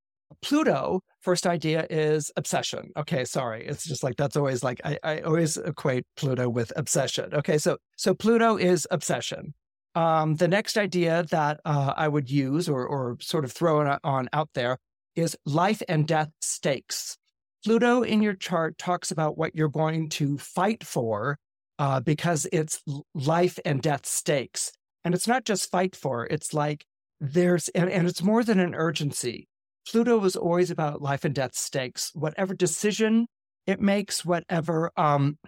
Pluto, 0.42 1.02
first 1.20 1.46
idea 1.46 1.86
is 1.88 2.30
obsession. 2.36 2.90
Okay, 2.96 3.24
sorry. 3.24 3.66
It's 3.66 3.84
just 3.84 4.02
like 4.02 4.16
that's 4.16 4.36
always 4.36 4.62
like 4.62 4.80
I, 4.84 4.98
I 5.02 5.20
always 5.20 5.56
equate 5.56 6.04
Pluto 6.16 6.48
with 6.48 6.72
obsession. 6.76 7.34
Okay, 7.34 7.58
so 7.58 7.78
so 7.96 8.14
Pluto 8.14 8.56
is 8.56 8.86
obsession. 8.90 9.54
Um, 9.94 10.36
the 10.36 10.48
next 10.48 10.76
idea 10.76 11.24
that 11.30 11.60
uh, 11.64 11.94
I 11.96 12.08
would 12.08 12.30
use 12.30 12.68
or 12.68 12.86
or 12.86 13.16
sort 13.20 13.44
of 13.44 13.52
throw 13.52 13.80
on, 13.80 13.98
on 14.04 14.28
out 14.32 14.50
there 14.54 14.78
is 15.14 15.36
life 15.46 15.82
and 15.88 16.06
death 16.06 16.30
stakes. 16.40 17.16
Pluto 17.64 18.02
in 18.02 18.22
your 18.22 18.34
chart 18.34 18.78
talks 18.78 19.10
about 19.10 19.36
what 19.36 19.56
you're 19.56 19.68
going 19.68 20.08
to 20.10 20.38
fight 20.38 20.84
for 20.84 21.38
uh, 21.78 22.00
because 22.00 22.46
it's 22.52 22.82
life 23.14 23.58
and 23.64 23.82
death 23.82 24.06
stakes. 24.06 24.72
And 25.04 25.14
it's 25.14 25.26
not 25.26 25.44
just 25.44 25.70
fight 25.70 25.96
for, 25.96 26.26
it's 26.26 26.54
like 26.54 26.84
there's, 27.20 27.68
and, 27.70 27.90
and 27.90 28.06
it's 28.06 28.22
more 28.22 28.44
than 28.44 28.60
an 28.60 28.74
urgency. 28.74 29.48
Pluto 29.88 30.22
is 30.24 30.36
always 30.36 30.70
about 30.70 31.02
life 31.02 31.24
and 31.24 31.34
death 31.34 31.54
stakes. 31.54 32.10
Whatever 32.14 32.54
decision 32.54 33.26
it 33.66 33.80
makes, 33.80 34.24
whatever 34.24 34.90
um, 34.96 35.38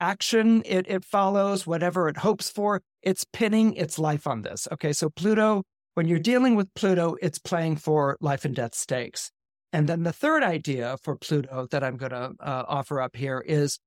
action 0.00 0.62
it, 0.64 0.86
it 0.88 1.04
follows, 1.04 1.66
whatever 1.66 2.08
it 2.08 2.18
hopes 2.18 2.50
for, 2.50 2.82
it's 3.02 3.24
pinning 3.32 3.74
its 3.74 3.98
life 3.98 4.26
on 4.26 4.42
this. 4.42 4.66
Okay, 4.72 4.92
so 4.92 5.10
Pluto, 5.10 5.62
when 5.94 6.08
you're 6.08 6.18
dealing 6.18 6.56
with 6.56 6.72
Pluto, 6.74 7.16
it's 7.22 7.38
playing 7.38 7.76
for 7.76 8.16
life 8.20 8.44
and 8.44 8.54
death 8.54 8.74
stakes. 8.74 9.30
And 9.72 9.88
then 9.88 10.04
the 10.04 10.12
third 10.12 10.42
idea 10.42 10.96
for 11.02 11.16
Pluto 11.16 11.66
that 11.70 11.82
I'm 11.82 11.96
going 11.96 12.12
to 12.12 12.32
uh, 12.40 12.64
offer 12.68 13.00
up 13.00 13.16
here 13.16 13.40
is 13.44 13.78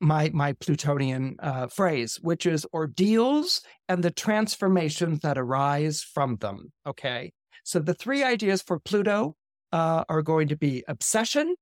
my 0.00 0.30
my 0.34 0.52
Plutonian 0.54 1.36
uh, 1.38 1.68
phrase, 1.68 2.18
which 2.20 2.46
is 2.46 2.66
ordeals 2.74 3.62
and 3.88 4.02
the 4.02 4.10
transformations 4.10 5.20
that 5.20 5.38
arise 5.38 6.02
from 6.02 6.36
them. 6.36 6.72
Okay, 6.86 7.32
so 7.62 7.78
the 7.78 7.94
three 7.94 8.22
ideas 8.22 8.62
for 8.62 8.78
Pluto 8.78 9.36
uh, 9.72 10.04
are 10.08 10.22
going 10.22 10.48
to 10.48 10.56
be 10.56 10.84
obsession, 10.88 11.54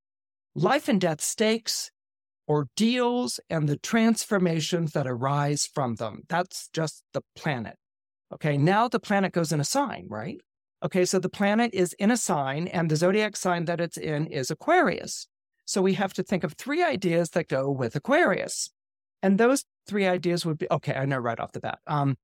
life 0.54 0.88
and 0.88 1.00
death 1.00 1.20
stakes, 1.20 1.90
ordeals, 2.48 3.40
and 3.48 3.68
the 3.68 3.78
transformations 3.78 4.92
that 4.92 5.06
arise 5.06 5.66
from 5.66 5.96
them. 5.96 6.22
That's 6.28 6.68
just 6.72 7.04
the 7.12 7.22
planet. 7.36 7.76
Okay, 8.32 8.56
now 8.56 8.88
the 8.88 9.00
planet 9.00 9.32
goes 9.32 9.52
in 9.52 9.60
a 9.60 9.64
sign, 9.64 10.06
right? 10.08 10.40
Okay, 10.84 11.04
so 11.04 11.18
the 11.18 11.28
planet 11.28 11.72
is 11.72 11.92
in 11.94 12.10
a 12.10 12.16
sign, 12.16 12.66
and 12.68 12.90
the 12.90 12.96
zodiac 12.96 13.36
sign 13.36 13.66
that 13.66 13.80
it's 13.80 13.96
in 13.96 14.26
is 14.26 14.50
Aquarius. 14.50 15.26
So 15.64 15.80
we 15.80 15.94
have 15.94 16.12
to 16.14 16.22
think 16.22 16.42
of 16.42 16.54
three 16.54 16.82
ideas 16.82 17.30
that 17.30 17.48
go 17.48 17.70
with 17.70 17.94
Aquarius. 17.94 18.70
And 19.22 19.38
those 19.38 19.64
three 19.86 20.06
ideas 20.06 20.44
would 20.44 20.58
be 20.58 20.66
okay, 20.70 20.94
I 20.94 21.04
know 21.04 21.18
right 21.18 21.38
off 21.38 21.52
the 21.52 21.60
bat. 21.60 21.78
Um, 21.86 22.16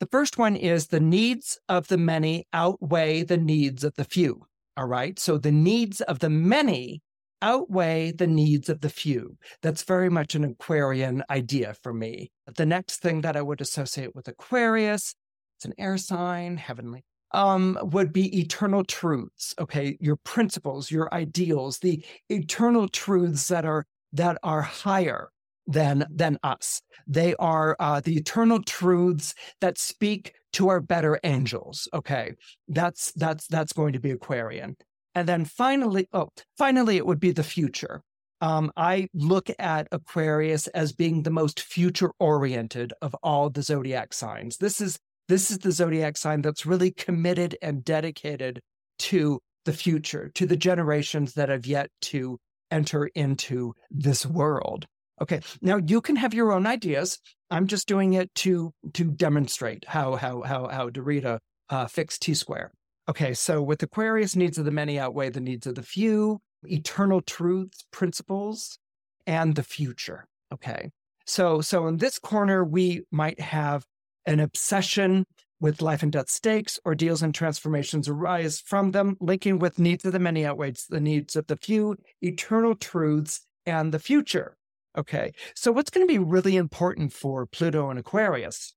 the 0.00 0.08
first 0.10 0.38
one 0.38 0.56
is 0.56 0.86
the 0.86 1.00
needs 1.00 1.58
of 1.68 1.88
the 1.88 1.98
many 1.98 2.46
outweigh 2.52 3.22
the 3.22 3.36
needs 3.36 3.84
of 3.84 3.94
the 3.96 4.04
few. 4.04 4.42
All 4.76 4.86
right. 4.86 5.18
So 5.18 5.38
the 5.38 5.52
needs 5.52 6.00
of 6.02 6.20
the 6.20 6.30
many 6.30 7.02
outweigh 7.42 8.12
the 8.12 8.26
needs 8.26 8.68
of 8.68 8.80
the 8.80 8.88
few. 8.88 9.36
That's 9.62 9.82
very 9.82 10.08
much 10.08 10.34
an 10.34 10.44
Aquarian 10.44 11.22
idea 11.30 11.74
for 11.82 11.92
me. 11.92 12.30
The 12.56 12.66
next 12.66 13.00
thing 13.00 13.22
that 13.22 13.36
I 13.36 13.42
would 13.42 13.60
associate 13.60 14.14
with 14.14 14.28
Aquarius, 14.28 15.14
it's 15.56 15.64
an 15.64 15.74
air 15.78 15.98
sign, 15.98 16.56
heavenly 16.56 17.04
um, 17.32 17.78
would 17.82 18.12
be 18.12 18.38
eternal 18.38 18.84
truths. 18.84 19.54
Okay, 19.58 19.96
your 20.00 20.16
principles, 20.16 20.90
your 20.90 21.12
ideals, 21.12 21.78
the 21.78 22.04
eternal 22.28 22.88
truths 22.88 23.48
that 23.48 23.64
are 23.64 23.84
that 24.12 24.38
are 24.42 24.62
higher 24.62 25.30
than 25.68 26.06
than 26.10 26.38
us. 26.42 26.80
They 27.06 27.34
are 27.36 27.76
uh, 27.78 28.00
the 28.00 28.16
eternal 28.16 28.62
truths 28.62 29.34
that 29.60 29.78
speak 29.78 30.32
to 30.54 30.68
our 30.68 30.80
better 30.80 31.20
angels. 31.22 31.88
Okay, 31.94 32.32
that's 32.66 33.12
that's 33.12 33.46
that's 33.46 33.72
going 33.72 33.92
to 33.92 34.00
be 34.00 34.10
Aquarian. 34.10 34.76
And 35.14 35.28
then 35.28 35.44
finally, 35.44 36.08
oh, 36.12 36.30
finally, 36.56 36.96
it 36.96 37.06
would 37.06 37.20
be 37.20 37.32
the 37.32 37.42
future. 37.42 38.02
Um, 38.40 38.70
I 38.76 39.08
look 39.14 39.50
at 39.58 39.88
Aquarius 39.90 40.68
as 40.68 40.92
being 40.92 41.22
the 41.22 41.30
most 41.30 41.60
future 41.60 42.12
oriented 42.20 42.92
of 43.02 43.14
all 43.22 43.50
the 43.50 43.62
zodiac 43.62 44.12
signs. 44.12 44.56
This 44.56 44.80
is 44.80 44.98
this 45.28 45.50
is 45.50 45.58
the 45.58 45.72
zodiac 45.72 46.16
sign 46.16 46.40
that's 46.40 46.64
really 46.64 46.90
committed 46.90 47.56
and 47.60 47.84
dedicated 47.84 48.60
to 49.00 49.40
the 49.66 49.72
future, 49.72 50.30
to 50.34 50.46
the 50.46 50.56
generations 50.56 51.34
that 51.34 51.50
have 51.50 51.66
yet 51.66 51.90
to 52.00 52.38
enter 52.70 53.06
into 53.14 53.74
this 53.90 54.24
world. 54.24 54.86
Okay, 55.20 55.40
now 55.60 55.76
you 55.76 56.00
can 56.00 56.16
have 56.16 56.34
your 56.34 56.52
own 56.52 56.66
ideas. 56.66 57.18
I'm 57.50 57.66
just 57.66 57.88
doing 57.88 58.14
it 58.14 58.34
to 58.36 58.72
to 58.94 59.04
demonstrate 59.04 59.84
how 59.86 60.16
how 60.16 60.42
how 60.42 60.68
how 60.68 60.90
to 60.90 61.02
read 61.02 61.24
a 61.24 61.40
uh, 61.70 61.86
fixed 61.86 62.22
T 62.22 62.34
square. 62.34 62.72
Okay, 63.08 63.32
so 63.34 63.62
with 63.62 63.82
Aquarius, 63.82 64.36
needs 64.36 64.58
of 64.58 64.64
the 64.64 64.70
many 64.70 64.98
outweigh 64.98 65.30
the 65.30 65.40
needs 65.40 65.66
of 65.66 65.74
the 65.74 65.82
few, 65.82 66.40
eternal 66.64 67.22
truths, 67.22 67.84
principles, 67.90 68.78
and 69.26 69.54
the 69.54 69.62
future. 69.62 70.26
Okay, 70.52 70.90
so 71.26 71.60
so 71.60 71.86
in 71.86 71.96
this 71.96 72.18
corner 72.18 72.64
we 72.64 73.02
might 73.10 73.40
have 73.40 73.84
an 74.26 74.40
obsession 74.40 75.24
with 75.60 75.82
life 75.82 76.02
and 76.02 76.12
death 76.12 76.28
stakes, 76.28 76.78
ordeals 76.86 77.22
and 77.22 77.34
transformations 77.34 78.08
arise 78.08 78.60
from 78.60 78.92
them, 78.92 79.16
linking 79.20 79.58
with 79.58 79.78
needs 79.78 80.04
of 80.04 80.12
the 80.12 80.18
many 80.18 80.46
outweighs 80.46 80.86
the 80.88 81.00
needs 81.00 81.34
of 81.34 81.46
the 81.48 81.56
few, 81.56 81.96
eternal 82.22 82.74
truths, 82.76 83.40
and 83.66 83.92
the 83.92 83.98
future. 83.98 84.57
Okay, 84.98 85.32
so 85.54 85.70
what's 85.70 85.90
going 85.90 86.06
to 86.06 86.12
be 86.12 86.18
really 86.18 86.56
important 86.56 87.12
for 87.12 87.46
Pluto 87.46 87.88
and 87.88 87.98
Aquarius? 87.98 88.74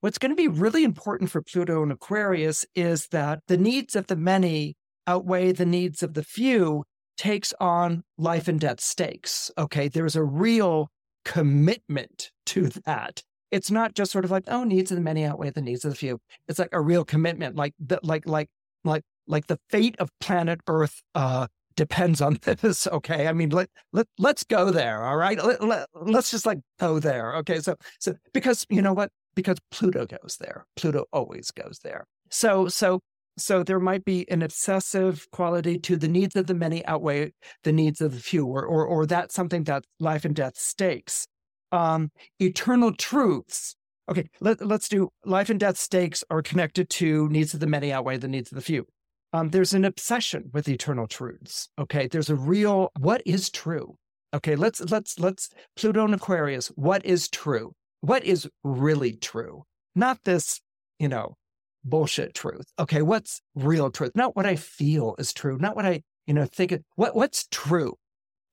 What's 0.00 0.18
going 0.18 0.30
to 0.30 0.36
be 0.36 0.48
really 0.48 0.82
important 0.82 1.30
for 1.30 1.42
Pluto 1.42 1.82
and 1.82 1.92
Aquarius 1.92 2.64
is 2.74 3.08
that 3.08 3.40
the 3.46 3.56
needs 3.56 3.94
of 3.94 4.06
the 4.06 4.16
many 4.16 4.76
outweigh 5.06 5.52
the 5.52 5.66
needs 5.66 6.02
of 6.02 6.14
the 6.14 6.22
few 6.22 6.84
takes 7.16 7.52
on 7.60 8.02
life 8.18 8.48
and 8.48 8.58
death 8.58 8.80
stakes. 8.80 9.50
Okay, 9.58 9.88
there's 9.88 10.16
a 10.16 10.24
real 10.24 10.88
commitment 11.24 12.30
to 12.46 12.68
that 12.86 13.22
it's 13.54 13.70
not 13.70 13.94
just 13.94 14.10
sort 14.10 14.24
of 14.24 14.32
like, 14.32 14.42
oh, 14.48 14.64
needs 14.64 14.90
of 14.90 14.96
the 14.96 15.02
many 15.02 15.24
outweigh 15.24 15.50
the 15.50 15.62
needs 15.62 15.84
of 15.84 15.92
the 15.92 15.96
few. 15.96 16.18
It's 16.48 16.58
like 16.58 16.70
a 16.72 16.80
real 16.80 17.04
commitment, 17.04 17.54
like 17.54 17.72
the, 17.78 18.00
like 18.02 18.26
like 18.26 18.48
like 18.82 19.04
like 19.28 19.46
the 19.46 19.60
fate 19.70 19.94
of 20.00 20.10
planet 20.18 20.60
Earth 20.66 21.00
uh, 21.14 21.46
depends 21.76 22.20
on 22.20 22.38
this. 22.42 22.86
Okay, 22.86 23.26
I 23.26 23.32
mean, 23.32 23.50
let 23.50 23.68
let 23.92 24.06
let's 24.18 24.44
go 24.44 24.70
there. 24.70 25.02
All 25.02 25.16
right, 25.16 25.42
let, 25.42 25.62
let, 25.62 25.88
let's 25.94 26.30
just 26.30 26.46
like 26.46 26.58
go 26.80 26.98
there. 26.98 27.36
Okay, 27.36 27.60
so 27.60 27.76
so 28.00 28.14
because 28.32 28.66
you 28.68 28.82
know 28.82 28.92
what? 28.92 29.10
Because 29.34 29.58
Pluto 29.70 30.06
goes 30.06 30.36
there. 30.40 30.66
Pluto 30.76 31.06
always 31.12 31.50
goes 31.50 31.80
there. 31.82 32.06
So 32.30 32.68
so 32.68 33.00
so 33.36 33.62
there 33.64 33.80
might 33.80 34.04
be 34.04 34.30
an 34.30 34.42
obsessive 34.42 35.26
quality 35.32 35.78
to 35.80 35.96
the 35.96 36.08
needs 36.08 36.36
of 36.36 36.46
the 36.46 36.54
many 36.54 36.84
outweigh 36.86 37.32
the 37.64 37.72
needs 37.72 38.00
of 38.00 38.14
the 38.14 38.20
few, 38.20 38.46
or 38.46 38.64
or, 38.64 38.84
or 38.84 39.06
that's 39.06 39.34
something 39.34 39.64
that 39.64 39.84
life 39.98 40.24
and 40.24 40.34
death 40.34 40.56
stakes 40.56 41.26
um, 41.74 42.10
eternal 42.38 42.94
truths. 42.94 43.76
Okay, 44.08 44.28
let, 44.40 44.60
us 44.60 44.88
do 44.88 45.10
life 45.24 45.50
and 45.50 45.58
death 45.58 45.78
stakes 45.78 46.22
are 46.30 46.42
connected 46.42 46.90
to 46.90 47.28
needs 47.30 47.54
of 47.54 47.60
the 47.60 47.66
many 47.66 47.92
outweigh 47.92 48.18
the 48.18 48.28
needs 48.28 48.52
of 48.52 48.56
the 48.56 48.62
few. 48.62 48.86
Um, 49.34 49.48
there's 49.50 49.74
an 49.74 49.84
obsession 49.84 50.50
with 50.52 50.68
eternal 50.68 51.08
truths. 51.08 51.68
Okay, 51.76 52.06
there's 52.06 52.30
a 52.30 52.36
real 52.36 52.92
what 53.00 53.20
is 53.26 53.50
true. 53.50 53.96
Okay, 54.32 54.54
let's 54.54 54.80
let's 54.92 55.18
let's 55.18 55.48
Pluto 55.74 56.04
and 56.04 56.14
Aquarius. 56.14 56.68
What 56.76 57.04
is 57.04 57.28
true? 57.28 57.72
What 58.00 58.22
is 58.22 58.48
really 58.62 59.14
true? 59.14 59.64
Not 59.96 60.20
this, 60.24 60.60
you 61.00 61.08
know, 61.08 61.34
bullshit 61.82 62.34
truth. 62.34 62.66
Okay, 62.78 63.02
what's 63.02 63.40
real 63.56 63.90
truth? 63.90 64.12
Not 64.14 64.36
what 64.36 64.46
I 64.46 64.54
feel 64.54 65.16
is 65.18 65.32
true. 65.32 65.58
Not 65.58 65.74
what 65.74 65.84
I, 65.84 66.02
you 66.28 66.34
know, 66.34 66.46
think. 66.46 66.72
What 66.94 67.16
what's 67.16 67.48
true? 67.50 67.94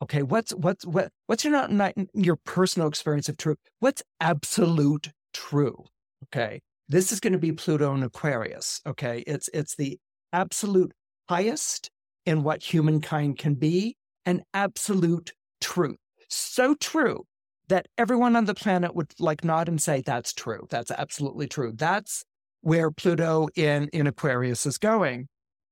Okay, 0.02 0.24
what's 0.24 0.52
what's 0.56 0.84
what 0.84 1.12
what's 1.28 1.44
your 1.44 1.54
not, 1.54 1.72
not 1.72 1.94
your 2.16 2.38
personal 2.38 2.88
experience 2.88 3.30
of 3.30 3.38
truth? 3.38 3.60
What's 3.82 4.02
absolute 4.20 5.12
true? 5.32 5.86
Okay, 6.26 6.62
this 6.90 7.12
is 7.12 7.20
going 7.20 7.34
to 7.34 7.40
be 7.40 7.52
Pluto 7.52 7.94
and 7.94 8.04
Aquarius. 8.04 8.82
Okay, 8.88 9.24
it's 9.28 9.48
it's 9.54 9.76
the 9.76 10.00
absolute 10.34 10.94
highest 11.30 11.90
in 12.26 12.44
what 12.44 12.64
humankind 12.64 13.38
can 13.38 13.56
be, 13.56 13.96
an 14.26 14.44
absolute 14.54 15.34
truth. 15.60 15.98
So 16.30 16.76
true 16.76 17.26
that 17.68 17.88
everyone 17.98 18.36
on 18.36 18.46
the 18.46 18.54
planet 18.54 18.96
would 18.96 19.14
like 19.20 19.44
nod 19.44 19.70
and 19.70 19.82
say 19.82 20.02
that's 20.02 20.34
true. 20.34 20.68
That's 20.70 20.92
absolutely 20.92 21.48
true. 21.48 21.72
That's 21.74 22.24
where 22.62 22.92
Pluto 22.92 23.48
in 23.56 23.88
in 23.94 24.08
Aquarius 24.08 24.66
is 24.66 24.78
going. 24.78 25.28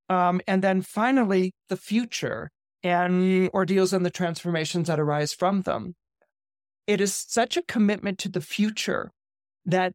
Um, 0.09 0.41
and 0.47 0.63
then 0.63 0.81
finally, 0.81 1.53
the 1.67 1.77
future 1.77 2.49
and 2.83 3.49
ordeals 3.53 3.93
and 3.93 4.05
the 4.05 4.09
transformations 4.09 4.87
that 4.87 4.99
arise 4.99 5.33
from 5.33 5.63
them. 5.63 5.95
It 6.87 7.01
is 7.01 7.13
such 7.13 7.57
a 7.57 7.61
commitment 7.61 8.17
to 8.19 8.29
the 8.29 8.41
future 8.41 9.11
that 9.65 9.93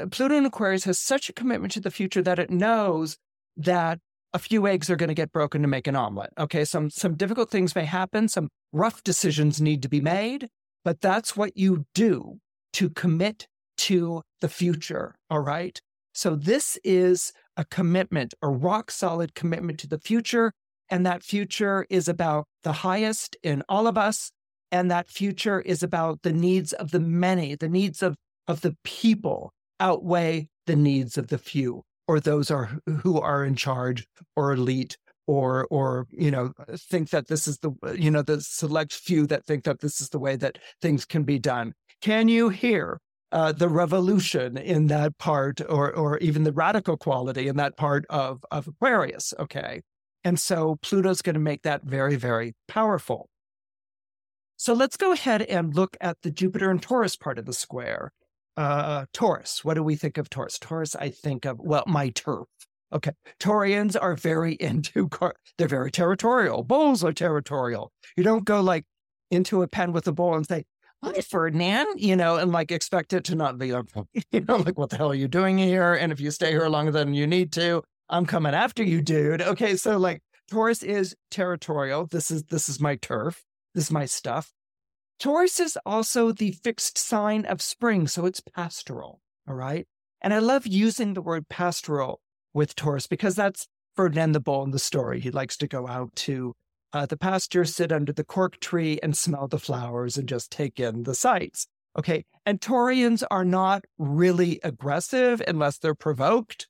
uh, 0.00 0.06
Pluto 0.06 0.36
in 0.36 0.46
Aquarius 0.46 0.84
has 0.84 0.98
such 0.98 1.28
a 1.28 1.32
commitment 1.32 1.72
to 1.74 1.80
the 1.80 1.90
future 1.90 2.22
that 2.22 2.38
it 2.38 2.50
knows 2.50 3.18
that 3.56 3.98
a 4.32 4.38
few 4.38 4.66
eggs 4.66 4.88
are 4.88 4.96
going 4.96 5.08
to 5.08 5.14
get 5.14 5.32
broken 5.32 5.62
to 5.62 5.68
make 5.68 5.86
an 5.86 5.96
omelet. 5.96 6.30
Okay, 6.38 6.64
some 6.64 6.90
some 6.90 7.16
difficult 7.16 7.50
things 7.50 7.74
may 7.74 7.84
happen, 7.84 8.28
some 8.28 8.48
rough 8.72 9.02
decisions 9.02 9.60
need 9.60 9.82
to 9.82 9.88
be 9.88 10.00
made, 10.00 10.48
but 10.84 11.00
that's 11.00 11.36
what 11.36 11.56
you 11.56 11.86
do 11.94 12.38
to 12.74 12.90
commit 12.90 13.46
to 13.78 14.22
the 14.40 14.48
future, 14.48 15.16
all 15.28 15.40
right? 15.40 15.80
So 16.12 16.36
this 16.36 16.78
is 16.84 17.32
a 17.56 17.64
commitment, 17.64 18.34
a 18.42 18.48
rock 18.48 18.90
solid 18.90 19.34
commitment 19.34 19.80
to 19.80 19.88
the 19.88 19.98
future, 19.98 20.52
and 20.88 21.04
that 21.06 21.22
future 21.22 21.86
is 21.90 22.08
about 22.08 22.46
the 22.62 22.72
highest 22.72 23.36
in 23.42 23.62
all 23.68 23.86
of 23.86 23.98
us, 23.98 24.30
and 24.70 24.90
that 24.90 25.10
future 25.10 25.60
is 25.60 25.82
about 25.82 26.22
the 26.22 26.32
needs 26.32 26.72
of 26.72 26.90
the 26.90 27.00
many, 27.00 27.54
the 27.54 27.68
needs 27.68 28.02
of 28.02 28.16
of 28.46 28.60
the 28.60 28.76
people 28.84 29.52
outweigh 29.78 30.48
the 30.66 30.76
needs 30.76 31.16
of 31.16 31.28
the 31.28 31.38
few 31.38 31.82
or 32.10 32.18
those 32.18 32.50
are 32.50 32.68
who 33.04 33.20
are 33.20 33.44
in 33.44 33.54
charge 33.54 34.04
or 34.34 34.52
elite 34.52 34.98
or 35.28 35.68
or 35.70 36.08
you 36.10 36.28
know 36.28 36.52
think 36.76 37.10
that 37.10 37.28
this 37.28 37.46
is 37.46 37.58
the 37.58 37.70
you 37.96 38.10
know 38.10 38.20
the 38.20 38.40
select 38.40 38.92
few 38.92 39.28
that 39.28 39.46
think 39.46 39.62
that 39.62 39.78
this 39.78 40.00
is 40.00 40.08
the 40.08 40.18
way 40.18 40.34
that 40.34 40.58
things 40.82 41.04
can 41.04 41.22
be 41.22 41.38
done. 41.38 41.72
Can 42.02 42.26
you 42.26 42.48
hear 42.48 42.98
uh, 43.30 43.52
the 43.52 43.68
revolution 43.68 44.56
in 44.56 44.88
that 44.88 45.18
part 45.18 45.60
or 45.68 45.94
or 45.94 46.18
even 46.18 46.42
the 46.42 46.52
radical 46.52 46.96
quality 46.96 47.46
in 47.46 47.56
that 47.58 47.76
part 47.76 48.04
of 48.10 48.44
of 48.50 48.66
aquarius? 48.66 49.32
Okay. 49.38 49.80
And 50.24 50.38
so 50.38 50.78
pluto's 50.82 51.22
going 51.22 51.34
to 51.34 51.40
make 51.40 51.62
that 51.62 51.84
very 51.84 52.16
very 52.16 52.54
powerful. 52.66 53.28
So 54.56 54.74
let's 54.74 54.96
go 54.96 55.12
ahead 55.12 55.42
and 55.42 55.76
look 55.76 55.96
at 56.00 56.16
the 56.24 56.32
jupiter 56.32 56.72
and 56.72 56.82
taurus 56.82 57.14
part 57.14 57.38
of 57.38 57.46
the 57.46 57.52
square 57.52 58.10
uh, 58.56 59.06
Taurus. 59.12 59.64
What 59.64 59.74
do 59.74 59.82
we 59.82 59.96
think 59.96 60.18
of 60.18 60.30
Taurus? 60.30 60.58
Taurus, 60.58 60.96
I 60.96 61.10
think 61.10 61.44
of, 61.44 61.58
well, 61.60 61.84
my 61.86 62.10
turf. 62.10 62.46
Okay. 62.92 63.12
Taurians 63.38 63.96
are 64.00 64.16
very 64.16 64.54
into, 64.60 65.08
car- 65.08 65.36
they're 65.58 65.68
very 65.68 65.90
territorial. 65.90 66.62
Bulls 66.64 67.04
are 67.04 67.12
territorial. 67.12 67.92
You 68.16 68.24
don't 68.24 68.44
go 68.44 68.60
like 68.60 68.84
into 69.30 69.62
a 69.62 69.68
pen 69.68 69.92
with 69.92 70.06
a 70.08 70.12
bull 70.12 70.34
and 70.34 70.46
say, 70.46 70.64
Hi, 71.02 71.22
Ferdinand, 71.22 71.86
you 71.96 72.14
know, 72.14 72.36
and 72.36 72.52
like 72.52 72.70
expect 72.70 73.14
it 73.14 73.24
to 73.24 73.34
not 73.34 73.56
be, 73.56 73.68
you 74.32 74.40
know, 74.40 74.56
like, 74.56 74.76
what 74.76 74.90
the 74.90 74.98
hell 74.98 75.10
are 75.10 75.14
you 75.14 75.28
doing 75.28 75.56
here? 75.56 75.94
And 75.94 76.12
if 76.12 76.20
you 76.20 76.30
stay 76.30 76.50
here 76.50 76.68
longer 76.68 76.92
than 76.92 77.14
you 77.14 77.26
need 77.26 77.52
to, 77.52 77.82
I'm 78.10 78.26
coming 78.26 78.52
after 78.52 78.82
you, 78.82 79.00
dude. 79.00 79.40
Okay. 79.40 79.76
So 79.76 79.96
like 79.96 80.20
Taurus 80.50 80.82
is 80.82 81.16
territorial. 81.30 82.06
This 82.06 82.30
is, 82.30 82.42
this 82.44 82.68
is 82.68 82.80
my 82.80 82.96
turf. 82.96 83.42
This 83.74 83.84
is 83.84 83.90
my 83.90 84.04
stuff. 84.04 84.52
Taurus 85.20 85.60
is 85.60 85.78
also 85.84 86.32
the 86.32 86.52
fixed 86.52 86.96
sign 86.96 87.44
of 87.44 87.60
spring, 87.60 88.08
so 88.08 88.24
it's 88.24 88.40
pastoral. 88.40 89.20
All 89.46 89.54
right. 89.54 89.86
And 90.22 90.32
I 90.32 90.38
love 90.38 90.66
using 90.66 91.12
the 91.12 91.20
word 91.20 91.48
pastoral 91.50 92.20
with 92.54 92.74
Taurus 92.74 93.06
because 93.06 93.36
that's 93.36 93.68
Ferdinand 93.94 94.32
the 94.32 94.40
Bull 94.40 94.62
in 94.62 94.70
the 94.70 94.78
story. 94.78 95.20
He 95.20 95.30
likes 95.30 95.58
to 95.58 95.68
go 95.68 95.86
out 95.86 96.16
to 96.16 96.54
uh, 96.94 97.04
the 97.04 97.18
pasture, 97.18 97.66
sit 97.66 97.92
under 97.92 98.14
the 98.14 98.24
cork 98.24 98.60
tree, 98.60 98.98
and 99.02 99.14
smell 99.14 99.46
the 99.46 99.58
flowers 99.58 100.16
and 100.16 100.26
just 100.26 100.50
take 100.50 100.80
in 100.80 101.02
the 101.02 101.14
sights. 101.14 101.66
Okay. 101.98 102.24
And 102.46 102.58
Taurians 102.58 103.22
are 103.30 103.44
not 103.44 103.84
really 103.98 104.58
aggressive 104.62 105.42
unless 105.46 105.76
they're 105.76 105.94
provoked. 105.94 106.66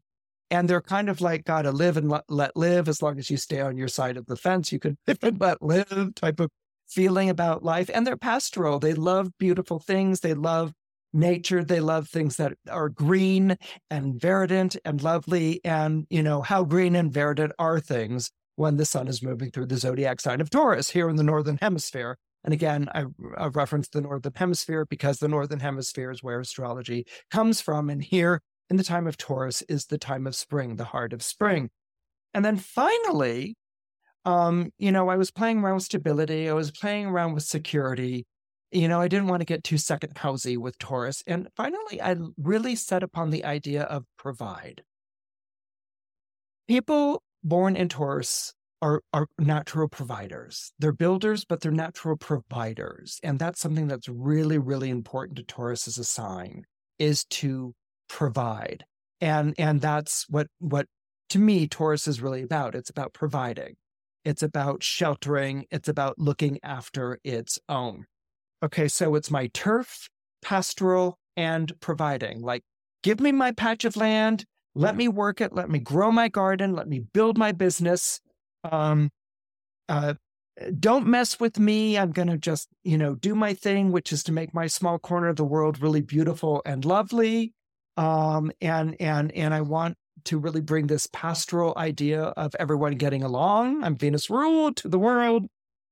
And 0.51 0.69
they're 0.69 0.83
kind 0.83 1.09
of 1.09 1.21
like, 1.21 1.45
gotta 1.45 1.71
live 1.71 1.97
and 1.97 2.09
let, 2.09 2.25
let 2.29 2.57
live 2.57 2.89
as 2.89 3.01
long 3.01 3.19
as 3.21 3.31
you 3.31 3.37
stay 3.37 3.61
on 3.61 3.77
your 3.77 3.87
side 3.87 4.17
of 4.17 4.27
the 4.27 4.35
fence. 4.35 4.73
You 4.73 4.81
can 4.81 4.99
live 5.07 5.19
and 5.23 5.41
let 5.41 5.63
live 5.63 6.17
type 6.17 6.41
of 6.41 6.51
feeling 6.91 7.31
about 7.31 7.63
life. 7.63 7.91
And 7.93 8.07
they're 8.07 8.17
pastoral. 8.17 8.79
They 8.79 8.95
love 8.95 9.31
beautiful 9.39 9.79
things. 9.79 10.21
They 10.21 10.35
love 10.35 10.73
nature. 11.13 11.65
They 11.65 11.81
love 11.81 12.09
things 12.09 12.37
that 12.37 12.55
are 12.69 12.89
green 12.89 13.57
and 13.91 14.21
verdant 14.21 14.77
and 14.85 15.03
lovely. 15.03 15.61
And, 15.65 16.07
you 16.11 16.23
know, 16.23 16.43
how 16.43 16.65
green 16.65 16.97
and 16.97 17.13
verdant 17.13 17.53
are 17.59 17.81
things 17.81 18.31
when 18.57 18.77
the 18.77 18.85
sun 18.85 19.09
is 19.09 19.23
moving 19.23 19.51
through 19.51 19.67
the 19.67 19.79
zodiac 19.79 20.21
sign 20.21 20.41
of 20.41 20.51
Taurus 20.51 20.91
here 20.91 21.09
in 21.09 21.17
the 21.17 21.23
Northern 21.23 21.59
Hemisphere. 21.61 22.17
And 22.45 22.55
again, 22.55 22.89
I, 22.95 23.05
I 23.37 23.47
referenced 23.47 23.93
the 23.93 24.01
Northern 24.01 24.33
Hemisphere 24.35 24.87
because 24.89 25.19
the 25.19 25.29
Northern 25.29 25.61
Hemisphere 25.61 26.11
is 26.11 26.23
where 26.23 26.41
astrology 26.41 27.07
comes 27.31 27.61
from. 27.61 27.91
And 27.91 28.03
here 28.03 28.41
in 28.69 28.77
the 28.77 28.85
time 28.85 29.07
of 29.07 29.17
Taurus 29.17 29.63
is 29.63 29.87
the 29.87 29.99
time 29.99 30.27
of 30.27 30.35
spring, 30.35 30.77
the 30.77 30.85
heart 30.85 31.13
of 31.13 31.23
spring. 31.23 31.71
And 32.33 32.45
then 32.45 32.57
finally, 32.57 33.57
um, 34.25 34.71
you 34.79 34.93
know, 34.93 35.09
I 35.09 35.17
was 35.17 35.31
playing 35.31 35.61
around 35.61 35.77
with 35.77 35.85
stability. 35.85 36.49
I 36.49 36.53
was 36.53 36.71
playing 36.71 37.07
around 37.07 37.35
with 37.35 37.45
security. 37.45 38.27
You 38.71 38.87
know, 38.87 39.01
I 39.01 39.09
didn't 39.09 39.29
want 39.29 39.41
to 39.41 39.47
get 39.47 39.65
too 39.65 39.79
second 39.79 40.15
housey 40.15 40.57
with 40.57 40.79
Taurus. 40.79 41.23
And 41.27 41.49
finally, 41.57 42.01
I 42.01 42.17
really 42.37 42.77
set 42.77 43.03
upon 43.03 43.31
the 43.31 43.45
idea 43.45 43.83
of 43.83 44.05
provide. 44.17 44.83
People 46.69 47.23
born 47.43 47.75
in 47.75 47.89
Taurus 47.89 48.53
are, 48.83 49.03
are 49.13 49.27
natural 49.39 49.89
providers. 49.89 50.73
They're 50.79 50.93
builders, 50.93 51.45
but 51.45 51.61
they're 51.61 51.73
natural 51.73 52.17
providers. 52.17 53.19
And 53.23 53.39
that's 53.39 53.61
something 53.61 53.89
that's 53.89 54.09
really, 54.09 54.59
really 54.59 54.91
important 54.91 55.37
to 55.39 55.43
Taurus 55.43 55.89
as 55.89 55.99
a 55.99 56.05
sign 56.05 56.65
is 56.99 57.25
to 57.25 57.75
provide. 58.09 58.85
And 59.21 59.55
and 59.59 59.81
that's 59.81 60.27
what 60.29 60.47
what 60.61 60.87
to 61.31 61.39
me 61.39 61.67
Taurus 61.67 62.09
is 62.09 62.23
really 62.23 62.43
about. 62.43 62.75
It's 62.75 62.91
about 62.91 63.13
providing. 63.13 63.77
It's 64.25 64.43
about 64.43 64.83
sheltering. 64.83 65.67
It's 65.71 65.89
about 65.89 66.19
looking 66.19 66.59
after 66.63 67.19
its 67.25 67.59
own. 67.69 68.07
Okay, 68.63 68.89
so 68.89 69.15
it's 69.15 69.31
my 69.31 69.49
turf, 69.49 70.09
pastoral, 70.43 71.19
and 71.37 71.73
providing. 71.81 72.43
Like, 72.43 72.63
give 73.03 73.21
me 73.21 73.33
my 73.33 73.53
patch 73.53 73.85
of 73.85 73.97
land, 73.97 74.45
let 74.75 74.97
me 74.97 75.09
work 75.09 75.41
it, 75.41 75.53
let 75.53 75.69
me 75.69 75.79
grow 75.79 76.13
my 76.13 76.29
garden, 76.29 76.75
let 76.75 76.89
me 76.89 77.01
build 77.01 77.37
my 77.37 77.53
business. 77.53 78.21
Um, 78.71 79.11
uh, 79.89 80.15
don't 80.79 81.07
mess 81.07 81.41
with 81.41 81.59
me. 81.59 81.99
I'm 81.99 82.13
going 82.13 82.29
to 82.29 82.37
just, 82.37 82.69
you 82.85 82.99
know, 82.99 83.15
do 83.15 83.35
my 83.35 83.55
thing, 83.55 83.93
which 83.93 84.13
is 84.13 84.23
to 84.25 84.33
make 84.33 84.55
my 84.55 84.67
small 84.67 84.99
corner 84.99 85.29
of 85.29 85.37
the 85.37 85.45
world 85.45 85.81
really 85.81 86.03
beautiful 86.03 86.63
and 86.65 86.85
lovely. 86.85 87.53
Um, 87.97 88.53
and 88.61 88.97
and 89.01 89.33
and 89.33 89.53
I 89.53 89.63
want 89.63 89.97
to 90.25 90.39
really 90.39 90.61
bring 90.61 90.87
this 90.87 91.07
pastoral 91.13 91.75
idea 91.77 92.23
of 92.23 92.55
everyone 92.59 92.97
getting 92.97 93.23
along. 93.23 93.83
I'm 93.83 93.97
Venus 93.97 94.31
ruled 94.31 94.77
to 94.79 94.89
the 94.89 94.99
world 94.99 95.47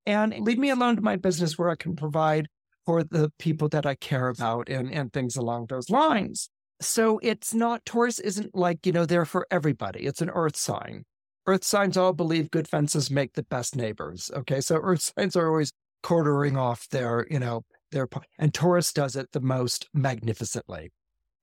and 0.07 0.35
leave 0.41 0.59
me 0.59 0.71
alone 0.71 0.97
to 0.97 1.03
my 1.03 1.17
business 1.17 1.59
where 1.59 1.71
I 1.71 1.77
can 1.77 1.97
provide 1.97 2.49
for 2.87 3.05
the 3.05 3.31
people 3.39 3.69
that 3.69 3.85
I 3.85 3.95
care 3.95 4.29
about 4.29 4.69
and, 4.69 4.91
and 4.91 5.13
things 5.13 5.37
along 5.37 5.67
those 5.67 5.91
lines. 5.91 6.49
So 6.81 7.19
it's 7.23 7.53
not, 7.53 7.85
Taurus 7.85 8.19
isn't 8.19 8.55
like, 8.55 8.87
you 8.87 8.93
know, 8.93 9.05
there 9.05 9.25
for 9.25 9.47
everybody. 9.51 10.07
It's 10.07 10.23
an 10.23 10.31
earth 10.31 10.57
sign. 10.57 11.05
Earth 11.47 11.65
signs 11.65 11.97
all 11.97 12.13
believe 12.13 12.51
good 12.51 12.69
fences 12.69 13.11
make 13.11 13.35
the 13.35 13.43
best 13.43 13.77
neighbors. 13.77 14.31
Okay. 14.35 14.61
So 14.61 14.77
earth 14.77 15.13
signs 15.19 15.37
are 15.37 15.49
always 15.49 15.73
quartering 16.03 16.57
off 16.57 16.89
their, 16.91 17.27
you 17.31 17.39
know, 17.39 17.63
their, 17.91 18.09
and 18.39 18.55
Taurus 18.55 18.93
does 18.93 19.17
it 19.17 19.33
the 19.33 19.41
most 19.41 19.89
magnificently. 19.93 20.91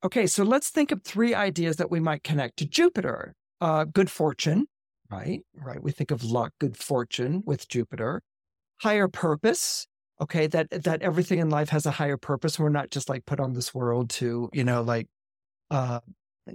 Okay, 0.03 0.27
so 0.27 0.43
let's 0.43 0.69
think 0.69 0.91
of 0.91 1.03
three 1.03 1.33
ideas 1.33 1.77
that 1.77 1.89
we 1.89 1.99
might 1.99 2.23
connect 2.23 2.57
to 2.57 2.65
Jupiter. 2.65 3.33
Uh, 3.61 3.85
good 3.85 4.09
fortune, 4.11 4.67
right? 5.09 5.41
Right. 5.55 5.81
We 5.81 5.91
think 5.91 6.11
of 6.11 6.23
luck, 6.23 6.53
good 6.59 6.77
fortune 6.77 7.41
with 7.45 7.67
Jupiter. 7.67 8.21
Higher 8.81 9.07
purpose. 9.07 9.87
Okay, 10.21 10.47
that 10.47 10.69
that 10.83 11.01
everything 11.01 11.39
in 11.39 11.49
life 11.49 11.69
has 11.69 11.85
a 11.85 11.91
higher 11.91 12.17
purpose. 12.17 12.59
We're 12.59 12.69
not 12.69 12.91
just 12.91 13.09
like 13.09 13.25
put 13.25 13.39
on 13.39 13.53
this 13.53 13.73
world 13.73 14.09
to, 14.11 14.49
you 14.53 14.63
know, 14.63 14.81
like 14.81 15.07
uh, 15.71 15.99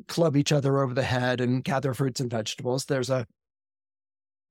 club 0.08 0.36
each 0.36 0.52
other 0.52 0.82
over 0.82 0.94
the 0.94 1.02
head 1.02 1.40
and 1.40 1.64
gather 1.64 1.92
fruits 1.94 2.20
and 2.20 2.30
vegetables. 2.30 2.84
There's 2.84 3.10
a 3.10 3.26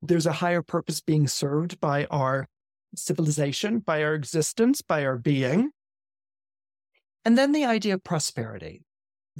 there's 0.01 0.25
a 0.25 0.33
higher 0.33 0.61
purpose 0.61 1.01
being 1.01 1.27
served 1.27 1.79
by 1.79 2.05
our 2.05 2.47
civilization, 2.95 3.79
by 3.79 4.03
our 4.03 4.13
existence, 4.13 4.81
by 4.81 5.05
our 5.05 5.17
being. 5.17 5.71
And 7.25 7.37
then 7.37 7.51
the 7.51 7.65
idea 7.65 7.95
of 7.95 8.03
prosperity 8.03 8.83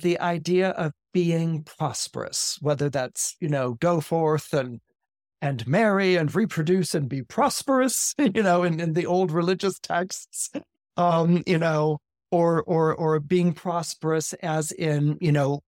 the 0.02 0.20
idea 0.20 0.70
of 0.70 0.94
being 1.14 1.64
prosperous, 1.64 2.58
whether 2.62 2.90
that's, 2.90 3.36
you 3.40 3.50
know, 3.50 3.74
go 3.74 4.02
forth 4.02 4.54
and 4.54 4.80
and 5.42 5.66
marry 5.66 6.18
and 6.18 6.36
reproduce 6.36 6.94
and 6.94 7.08
be 7.08 7.22
prosperous, 7.22 8.14
you 8.18 8.44
know, 8.44 8.64
in, 8.64 8.80
in 8.80 8.94
the 8.94 9.06
old 9.06 9.32
religious 9.32 9.80
texts, 9.80 10.50
um, 10.98 11.44
you 11.46 11.58
know, 11.58 12.00
or 12.32 12.64
or 12.64 12.94
or 12.94 13.20
being 13.20 13.54
prosperous 13.54 14.34
as 14.34 14.72
in, 14.72 15.18
you 15.22 15.32
know, 15.32 15.62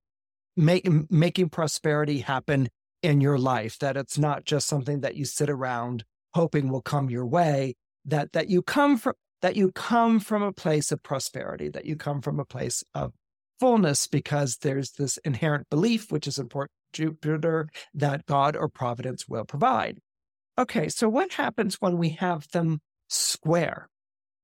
make, 0.58 0.88
making 1.10 1.50
prosperity 1.50 2.19
happen 2.19 2.69
in 3.02 3.21
your 3.21 3.38
life, 3.39 3.80
that 3.80 3.97
it's 3.97 4.17
not 4.17 4.45
just 4.45 4.67
something 4.67 5.02
that 5.02 5.15
you 5.15 5.26
sit 5.26 5.50
around 5.50 6.04
hoping 6.34 6.69
will 6.69 6.82
come 6.82 7.10
your 7.10 7.26
way, 7.26 7.76
that 8.06 8.34
that 8.34 8.50
you 8.50 8.62
come 8.62 8.97
from 8.97 9.13
that 9.41 9.56
you 9.56 9.71
come 9.71 10.19
from 10.19 10.43
a 10.43 10.54
place 10.54 10.91
of 10.91 11.04
prosperity, 11.04 11.69
that 11.69 11.86
you 11.86 11.95
come 11.95 12.21
from 12.21 12.39
a 12.39 12.45
place 12.45 12.84
of 12.93 13.13
fullness 13.60 14.08
because 14.08 14.58
there's 14.58 14.91
this 14.91 15.17
inherent 15.17 15.69
belief, 15.69 16.12
which 16.12 16.27
is 16.27 16.38
important 16.38 16.71
Jupiter, 16.93 17.69
that 17.93 18.25
God 18.25 18.56
or 18.56 18.67
providence 18.67 19.27
will 19.27 19.45
provide. 19.45 19.99
Okay, 20.58 20.89
so 20.89 21.08
what 21.08 21.34
happens 21.34 21.75
when 21.80 21.97
we 21.97 22.10
have 22.10 22.49
them 22.51 22.82
square? 23.08 23.88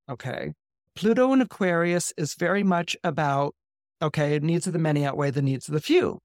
Okay, 0.10 0.54
Pluto 0.96 1.34
in 1.34 1.42
Aquarius 1.42 2.14
is 2.18 2.34
very 2.36 2.64
much 2.64 2.96
about, 3.04 3.54
okay, 4.02 4.40
needs 4.40 4.68
of 4.68 4.74
the 4.74 4.80
many 4.80 5.06
outweigh 5.06 5.32
the 5.32 5.42
needs 5.42 5.68
of 5.68 5.74
the 5.74 5.82
few. 5.82 6.20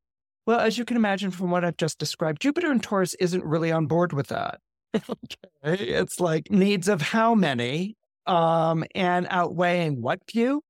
Well, 0.46 0.60
as 0.60 0.78
you 0.78 0.84
can 0.84 0.96
imagine 0.96 1.30
from 1.30 1.50
what 1.50 1.64
I've 1.64 1.76
just 1.76 1.98
described, 1.98 2.42
Jupiter 2.42 2.70
and 2.70 2.82
Taurus 2.82 3.14
isn't 3.14 3.44
really 3.44 3.70
on 3.70 3.86
board 3.86 4.12
with 4.12 4.28
that. 4.28 4.60
okay. 4.94 5.84
It's 5.84 6.20
like 6.20 6.50
needs 6.50 6.88
of 6.88 7.00
how 7.00 7.34
many 7.34 7.96
um, 8.26 8.84
and 8.94 9.26
outweighing 9.30 10.00
what 10.00 10.20
view? 10.30 10.62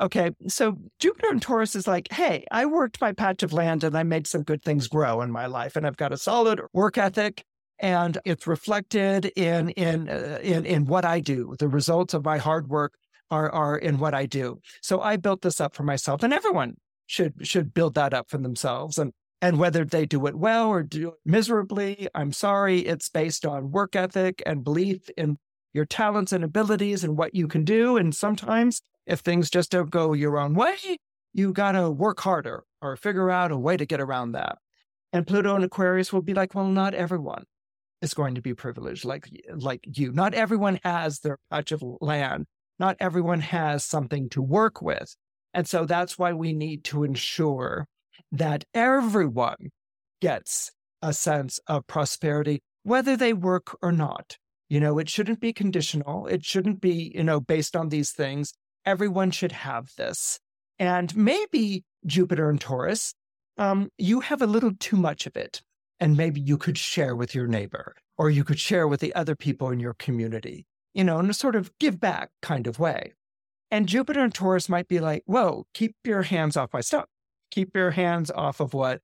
Okay. 0.00 0.32
So 0.48 0.76
Jupiter 0.98 1.28
and 1.30 1.40
Taurus 1.40 1.76
is 1.76 1.86
like, 1.86 2.10
hey, 2.10 2.44
I 2.50 2.66
worked 2.66 3.00
my 3.00 3.12
patch 3.12 3.42
of 3.42 3.52
land 3.52 3.84
and 3.84 3.96
I 3.96 4.02
made 4.02 4.26
some 4.26 4.42
good 4.42 4.62
things 4.62 4.88
grow 4.88 5.22
in 5.22 5.30
my 5.30 5.46
life. 5.46 5.76
And 5.76 5.86
I've 5.86 5.96
got 5.96 6.12
a 6.12 6.16
solid 6.16 6.60
work 6.72 6.98
ethic 6.98 7.44
and 7.78 8.18
it's 8.24 8.46
reflected 8.46 9.26
in 9.36 9.70
in 9.70 10.08
uh, 10.08 10.38
in 10.42 10.64
in 10.64 10.86
what 10.86 11.04
I 11.04 11.20
do. 11.20 11.54
The 11.58 11.68
results 11.68 12.14
of 12.14 12.24
my 12.24 12.38
hard 12.38 12.68
work 12.68 12.94
are 13.30 13.50
are 13.50 13.76
in 13.76 13.98
what 13.98 14.14
I 14.14 14.26
do. 14.26 14.60
So 14.80 15.00
I 15.00 15.16
built 15.16 15.42
this 15.42 15.60
up 15.60 15.74
for 15.74 15.82
myself, 15.82 16.22
and 16.22 16.32
everyone 16.32 16.74
should 17.06 17.46
should 17.46 17.74
build 17.74 17.94
that 17.94 18.14
up 18.14 18.30
for 18.30 18.38
themselves. 18.38 18.98
And 18.98 19.12
and 19.42 19.58
whether 19.58 19.84
they 19.84 20.06
do 20.06 20.26
it 20.26 20.36
well 20.36 20.68
or 20.68 20.82
do 20.82 21.08
it 21.08 21.14
miserably, 21.24 22.08
I'm 22.14 22.32
sorry, 22.32 22.80
it's 22.80 23.10
based 23.10 23.44
on 23.44 23.70
work 23.72 23.96
ethic 23.96 24.42
and 24.46 24.64
belief 24.64 25.10
in 25.16 25.36
your 25.74 25.84
talents 25.84 26.32
and 26.32 26.42
abilities 26.42 27.04
and 27.04 27.18
what 27.18 27.34
you 27.34 27.46
can 27.46 27.64
do. 27.64 27.98
And 27.98 28.14
sometimes 28.14 28.80
if 29.06 29.20
things 29.20 29.50
just 29.50 29.70
don't 29.70 29.90
go 29.90 30.14
your 30.14 30.38
own 30.38 30.54
way, 30.54 30.76
you 31.34 31.52
gotta 31.52 31.90
work 31.90 32.20
harder 32.20 32.64
or 32.80 32.96
figure 32.96 33.30
out 33.30 33.52
a 33.52 33.58
way 33.58 33.76
to 33.76 33.84
get 33.84 34.00
around 34.00 34.32
that. 34.32 34.56
And 35.12 35.26
Pluto 35.26 35.54
and 35.54 35.64
Aquarius 35.64 36.12
will 36.12 36.22
be 36.22 36.34
like, 36.34 36.54
well, 36.54 36.68
not 36.68 36.94
everyone 36.94 37.44
is 38.00 38.14
going 38.14 38.34
to 38.36 38.40
be 38.40 38.54
privileged 38.54 39.04
like 39.04 39.28
like 39.56 39.84
you. 39.96 40.12
Not 40.12 40.34
everyone 40.34 40.78
has 40.84 41.20
their 41.20 41.38
patch 41.50 41.72
of 41.72 41.82
land. 42.00 42.46
Not 42.78 42.96
everyone 43.00 43.40
has 43.40 43.84
something 43.84 44.28
to 44.30 44.42
work 44.42 44.80
with. 44.80 45.14
And 45.52 45.68
so 45.68 45.84
that's 45.84 46.18
why 46.18 46.32
we 46.32 46.52
need 46.52 46.84
to 46.84 47.04
ensure 47.04 47.86
that 48.32 48.64
everyone 48.74 49.70
gets 50.20 50.72
a 51.00 51.12
sense 51.12 51.60
of 51.66 51.86
prosperity, 51.86 52.62
whether 52.82 53.16
they 53.16 53.32
work 53.32 53.76
or 53.82 53.92
not. 53.92 54.36
You 54.68 54.80
know, 54.80 54.98
it 54.98 55.08
shouldn't 55.08 55.40
be 55.40 55.52
conditional. 55.52 56.26
It 56.26 56.44
shouldn't 56.44 56.80
be, 56.80 57.12
you 57.14 57.22
know, 57.22 57.40
based 57.40 57.76
on 57.76 57.88
these 57.88 58.12
things. 58.12 58.54
Everyone 58.86 59.30
should 59.30 59.52
have 59.52 59.90
this. 59.96 60.40
And 60.78 61.14
maybe 61.16 61.84
Jupiter 62.06 62.50
and 62.50 62.60
Taurus, 62.60 63.14
um, 63.58 63.90
you 63.98 64.20
have 64.20 64.42
a 64.42 64.46
little 64.46 64.72
too 64.78 64.96
much 64.96 65.26
of 65.26 65.36
it. 65.36 65.62
And 66.00 66.16
maybe 66.16 66.40
you 66.40 66.58
could 66.58 66.76
share 66.76 67.14
with 67.14 67.34
your 67.34 67.46
neighbor 67.46 67.94
or 68.18 68.30
you 68.30 68.44
could 68.44 68.58
share 68.58 68.88
with 68.88 69.00
the 69.00 69.14
other 69.14 69.36
people 69.36 69.70
in 69.70 69.80
your 69.80 69.94
community, 69.94 70.66
you 70.92 71.04
know, 71.04 71.18
in 71.18 71.30
a 71.30 71.34
sort 71.34 71.56
of 71.56 71.70
give 71.78 72.00
back 72.00 72.30
kind 72.42 72.66
of 72.66 72.78
way. 72.78 73.12
And 73.70 73.88
Jupiter 73.88 74.20
and 74.20 74.34
Taurus 74.34 74.68
might 74.68 74.88
be 74.88 75.00
like, 75.00 75.22
whoa, 75.26 75.66
keep 75.72 75.94
your 76.04 76.22
hands 76.22 76.56
off 76.56 76.72
my 76.72 76.80
stuff. 76.80 77.06
Keep 77.50 77.74
your 77.74 77.92
hands 77.92 78.30
off 78.30 78.60
of 78.60 78.74
what 78.74 79.00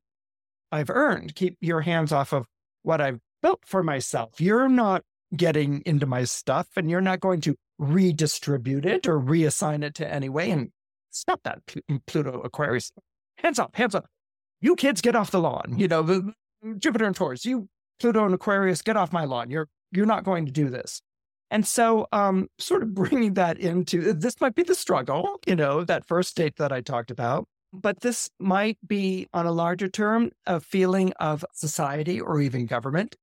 I've 0.73 0.91
earned. 0.91 1.35
Keep 1.35 1.59
your 1.61 1.81
hands 1.83 2.13
off 2.13 2.33
of 2.33 2.47
what 2.83 3.01
I've 3.01 3.21
built 3.43 3.61
for 3.65 3.83
myself. 3.83 4.41
You're 4.41 4.69
not 4.69 5.03
getting 5.37 5.83
into 5.87 6.07
my 6.07 6.25
stuff 6.25 6.69
and 6.77 6.91
you're 6.91 7.01
not 7.01 7.21
going 7.21 7.41
to 7.43 7.55
redistribute 7.79 8.85
it 8.85 9.07
or 9.07 9.21
reassign 9.21 9.83
it 9.83 9.95
to 9.97 10.13
anyway. 10.13 10.51
And 10.51 10.71
stop 11.11 11.41
that, 11.45 11.61
Pluto 12.07 12.41
Aquarius. 12.41 12.93
Hands 13.39 13.59
up, 13.59 13.75
hands 13.77 13.95
up. 13.95 14.07
You 14.61 14.77
kids 14.77 15.01
get 15.01 15.17
off 15.17 15.31
the 15.31 15.41
lawn. 15.41 15.75
You 15.79 15.89
know, 15.89 16.33
Jupiter 16.79 17.07
and 17.07 17.17
Taurus, 17.17 17.45
you 17.45 17.69
Pluto 17.99 18.25
and 18.25 18.35
Aquarius, 18.35 18.83
get 18.83 18.97
off 18.97 19.13
my 19.13 19.25
lawn. 19.25 19.51
You're 19.51 19.69
you're 19.93 20.07
not 20.07 20.25
going 20.25 20.47
to 20.47 20.53
do 20.53 20.69
this. 20.69 21.01
And 21.51 21.67
so, 21.67 22.07
um, 22.13 22.49
sort 22.59 22.83
of 22.83 22.95
bringing 22.95 23.35
that 23.35 23.59
into 23.59 24.13
this 24.13 24.41
might 24.41 24.55
be 24.55 24.63
the 24.63 24.75
struggle, 24.75 25.41
you 25.47 25.57
know, 25.57 25.85
that 25.85 26.07
first 26.07 26.31
state 26.31 26.57
that 26.57 26.73
I 26.73 26.81
talked 26.81 27.11
about. 27.11 27.47
But 27.73 28.01
this 28.01 28.29
might 28.41 28.79
be, 28.85 29.29
on 29.33 29.47
a 29.47 29.53
larger 29.53 29.89
term, 29.89 30.33
a 30.45 30.59
feeling 30.59 31.13
of 31.21 31.45
society 31.55 32.21
or 32.21 32.41
even 32.41 32.67
government 32.67 33.15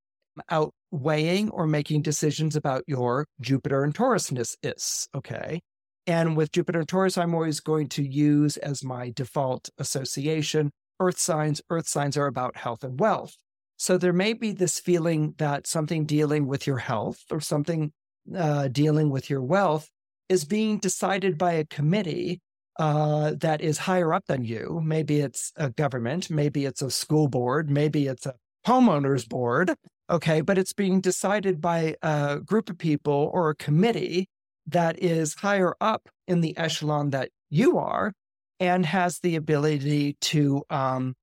outweighing 0.94 1.50
or 1.50 1.68
making 1.68 2.02
decisions 2.02 2.56
about 2.56 2.84
your 2.88 3.26
Jupiter 3.42 3.84
and 3.84 3.94
Taurusness 3.94 4.56
is. 4.64 5.08
Okay. 5.16 5.62
And 6.06 6.38
with 6.38 6.52
Jupiter 6.52 6.80
and 6.80 6.88
Taurus, 6.88 7.18
I'm 7.18 7.34
always 7.34 7.60
going 7.60 7.90
to 7.90 8.04
use 8.04 8.58
as 8.58 8.84
my 8.84 9.12
default 9.16 9.70
association 9.78 10.72
earth 11.00 11.20
signs. 11.20 11.62
Earth 11.70 11.88
signs 11.88 12.18
are 12.18 12.28
about 12.28 12.56
health 12.58 12.84
and 12.84 13.00
wealth. 13.00 13.36
So 13.76 13.98
there 13.98 14.14
may 14.14 14.34
be 14.34 14.52
this 14.52 14.80
feeling 14.80 15.36
that 15.38 15.68
something 15.68 16.06
dealing 16.06 16.48
with 16.48 16.66
your 16.66 16.78
health 16.78 17.20
or 17.30 17.40
something 17.40 17.92
uh, 18.36 18.70
dealing 18.70 19.10
with 19.10 19.30
your 19.30 19.44
wealth 19.44 19.90
is 20.30 20.44
being 20.46 20.80
decided 20.80 21.38
by 21.38 21.54
a 21.54 21.66
committee 21.66 22.42
uh, 22.80 23.34
that 23.40 23.62
is 23.62 23.78
higher 23.78 24.14
up 24.14 24.26
than 24.28 24.44
you. 24.44 24.82
Maybe 24.84 25.20
it's 25.20 25.52
a 25.56 25.70
government, 25.70 26.30
maybe 26.30 26.66
it's 26.66 26.82
a 26.82 26.90
school 26.90 27.28
board, 27.28 27.70
maybe 27.70 28.08
it's 28.08 28.26
a 28.26 28.34
homeowners 28.66 29.28
board. 29.28 29.76
Okay, 30.10 30.42
but 30.42 30.58
it's 30.58 30.74
being 30.74 31.02
decided 31.02 31.60
by 31.60 31.96
a 32.02 32.40
group 32.40 32.70
of 32.70 32.78
people 32.78 33.30
or 33.34 33.50
a 33.50 33.56
committee 33.56 34.30
that 34.66 35.02
is 35.02 35.36
higher 35.36 35.76
up 35.82 36.10
in 36.28 36.42
the 36.42 36.58
echelon 36.58 37.10
that 37.10 37.30
you 37.50 37.78
are 37.78 38.14
and 38.60 38.86
has 38.86 39.20
the 39.20 39.36
ability 39.36 40.14
to, 40.22 40.64
um, 40.70 41.16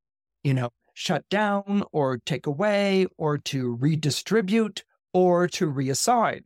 you 0.43 0.55
know, 0.55 0.71
shut 0.95 1.29
down 1.29 1.83
or 1.93 2.19
take 2.25 2.47
away 2.47 3.07
or 3.19 3.39
to 3.39 3.77
redistribute 3.77 4.85
or 5.13 5.49
to 5.49 5.71
reassign. 5.71 6.43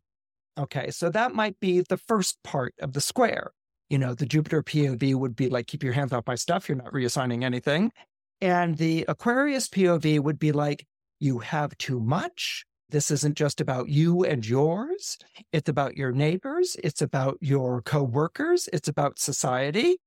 Okay, 0.59 0.90
so 0.90 1.11
that 1.11 1.35
might 1.35 1.59
be 1.61 1.81
the 1.81 1.96
first 1.96 2.38
part 2.42 2.74
of 2.81 2.92
the 2.92 3.01
square. 3.01 3.53
You 3.90 3.98
know, 3.98 4.14
the 4.14 4.27
Jupiter 4.27 4.62
POV 4.62 5.14
would 5.14 5.37
be 5.37 5.48
like, 5.48 5.66
keep 5.66 5.83
your 5.83 5.92
hands 5.92 6.12
off 6.12 6.27
my 6.27 6.35
stuff. 6.35 6.68
You're 6.68 6.79
not 6.79 6.92
reassigning 6.92 7.44
anything. 7.44 7.92
And 8.40 8.77
the 8.77 9.05
Aquarius 9.09 9.68
POV 9.68 10.20
would 10.20 10.38
be 10.38 10.53
like, 10.53 10.87
you 11.19 11.39
have 11.39 11.77
too 11.79 12.01
much. 12.01 12.65
This 12.91 13.11
isn't 13.11 13.37
just 13.37 13.61
about 13.61 13.89
you 13.89 14.25
and 14.25 14.47
yours. 14.47 15.19
It's 15.53 15.69
about 15.69 15.97
your 15.97 16.13
neighbors. 16.13 16.77
It's 16.83 17.03
about 17.03 17.37
your 17.41 17.83
coworkers. 17.83 18.69
It's 18.73 18.89
about 18.89 19.19
society. 19.19 19.99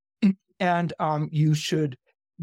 And 0.59 0.93
um, 0.99 1.27
you 1.31 1.53
should 1.53 1.95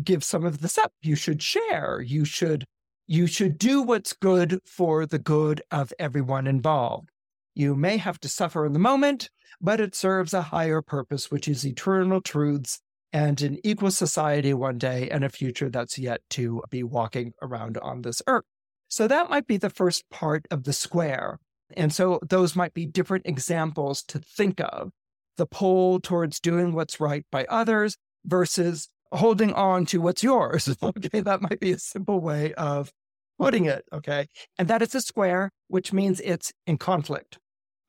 give 0.03 0.25
some 0.25 0.45
of 0.45 0.61
this 0.61 0.79
up. 0.79 0.93
You 1.03 1.17
should 1.17 1.43
share. 1.43 2.01
You 2.01 2.25
should 2.25 2.65
you 3.11 3.27
should 3.27 3.57
do 3.57 3.81
what's 3.81 4.13
good 4.13 4.61
for 4.67 5.07
the 5.07 5.19
good 5.19 5.63
of 5.71 5.95
everyone 5.99 6.47
involved. 6.47 7.09
You 7.55 7.75
may 7.75 7.97
have 7.97 8.21
to 8.21 8.29
suffer 8.29 8.67
in 8.67 8.75
the 8.75 8.79
moment, 8.79 9.31
but 9.63 9.81
it 9.81 9.95
serves 9.95 10.35
a 10.35 10.43
higher 10.43 10.83
purpose, 10.83 11.31
which 11.31 11.49
is 11.49 11.67
eternal 11.67 12.21
truths 12.21 12.81
and 13.13 13.41
an 13.41 13.59
equal 13.65 13.91
society 13.91 14.53
one 14.53 14.77
day 14.77 15.09
and 15.11 15.25
a 15.25 15.31
future 15.31 15.71
that's 15.71 15.99
yet 15.99 16.21
to 16.31 16.63
be 16.69 16.83
walking 16.83 17.33
around 17.41 17.79
on 17.79 18.03
this 18.03 18.21
earth. 18.27 18.45
So 18.89 19.07
that 19.07 19.31
might 19.31 19.47
be 19.47 19.57
the 19.57 19.71
first 19.71 20.09
part 20.11 20.47
of 20.51 20.65
the 20.65 20.73
square. 20.73 21.39
And 21.77 21.93
so 21.93 22.19
those 22.27 22.57
might 22.57 22.75
be 22.75 22.87
different 22.87 23.27
examples 23.27 24.03
to 24.05 24.19
think 24.19 24.61
of 24.61 24.91
the 25.37 25.47
pull 25.47 26.01
towards 26.01 26.41
doing 26.41 26.73
what's 26.73 26.99
right 26.99 27.25
by 27.31 27.45
others 27.49 27.97
versus 28.25 28.89
holding 29.13 29.53
on 29.53 29.87
to 29.87 30.01
what's 30.01 30.23
yours. 30.23 30.77
Okay, 30.83 31.21
that 31.21 31.43
might 31.43 31.61
be 31.61 31.73
a 31.73 31.79
simple 31.79 32.21
way 32.21 32.55
of 32.55 32.91
putting 33.39 33.67
it. 33.67 33.85
Okay. 33.93 34.27
And 34.59 34.69
that 34.69 34.83
is 34.83 34.95
a 34.95 35.01
square, 35.01 35.51
which 35.69 35.93
means 35.93 36.21
it's 36.21 36.53
in 36.67 36.79
conflict. 36.79 37.39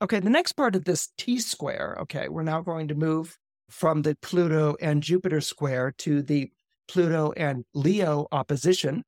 Okay, 0.02 0.20
the 0.20 0.30
next 0.30 0.52
part 0.52 0.76
of 0.76 0.84
this 0.84 1.08
T 1.18 1.38
square, 1.40 1.96
okay, 2.02 2.28
we're 2.28 2.42
now 2.42 2.62
going 2.62 2.88
to 2.88 2.94
move 2.94 3.36
from 3.68 4.02
the 4.02 4.16
Pluto 4.22 4.76
and 4.80 5.02
Jupiter 5.02 5.40
square 5.40 5.92
to 5.98 6.22
the 6.22 6.50
Pluto 6.88 7.32
and 7.36 7.64
Leo 7.74 8.26
opposition. 8.32 9.04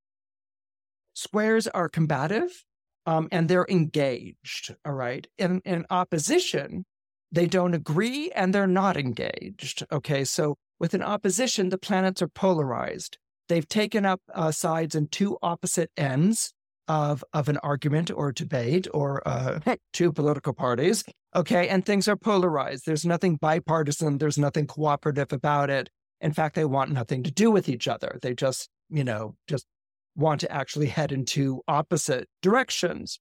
Squares 1.14 1.66
are 1.68 1.88
combative 1.88 2.64
um, 3.06 3.28
and 3.32 3.48
they're 3.48 3.66
engaged, 3.68 4.74
all 4.84 4.92
right? 4.92 5.26
In, 5.38 5.60
in 5.64 5.86
opposition, 5.90 6.84
they 7.30 7.46
don't 7.46 7.74
agree 7.74 8.30
and 8.32 8.54
they're 8.54 8.66
not 8.66 8.96
engaged, 8.96 9.84
okay? 9.90 10.24
So 10.24 10.56
with 10.78 10.94
an 10.94 11.02
opposition, 11.02 11.68
the 11.68 11.78
planets 11.78 12.22
are 12.22 12.28
polarized. 12.28 13.18
They've 13.48 13.68
taken 13.68 14.06
up 14.06 14.20
uh, 14.34 14.50
sides 14.52 14.94
in 14.94 15.08
two 15.08 15.38
opposite 15.42 15.90
ends 15.96 16.52
of 16.88 17.24
of 17.32 17.48
an 17.48 17.58
argument 17.58 18.10
or 18.10 18.32
debate 18.32 18.88
or 18.92 19.26
uh, 19.26 19.60
two 19.92 20.12
political 20.12 20.52
parties. 20.52 21.04
Okay, 21.34 21.68
and 21.68 21.84
things 21.84 22.08
are 22.08 22.16
polarized. 22.16 22.84
There's 22.84 23.06
nothing 23.06 23.36
bipartisan. 23.36 24.18
There's 24.18 24.38
nothing 24.38 24.66
cooperative 24.66 25.32
about 25.32 25.70
it. 25.70 25.88
In 26.20 26.32
fact, 26.32 26.54
they 26.54 26.64
want 26.64 26.90
nothing 26.90 27.22
to 27.22 27.30
do 27.30 27.50
with 27.50 27.68
each 27.68 27.88
other. 27.88 28.18
They 28.20 28.34
just, 28.34 28.68
you 28.90 29.02
know, 29.02 29.34
just 29.48 29.66
want 30.14 30.40
to 30.40 30.52
actually 30.52 30.86
head 30.86 31.12
into 31.12 31.62
opposite 31.68 32.28
directions. 32.42 33.20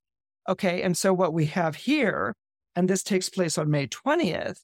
Okay, 0.50 0.82
and 0.82 0.98
so 0.98 1.14
what 1.14 1.34
we 1.34 1.46
have 1.48 1.76
here, 1.76 2.36
and 2.76 2.90
this 2.90 3.04
takes 3.04 3.30
place 3.30 3.58
on 3.58 3.70
May 3.70 3.88
20th, 3.88 4.60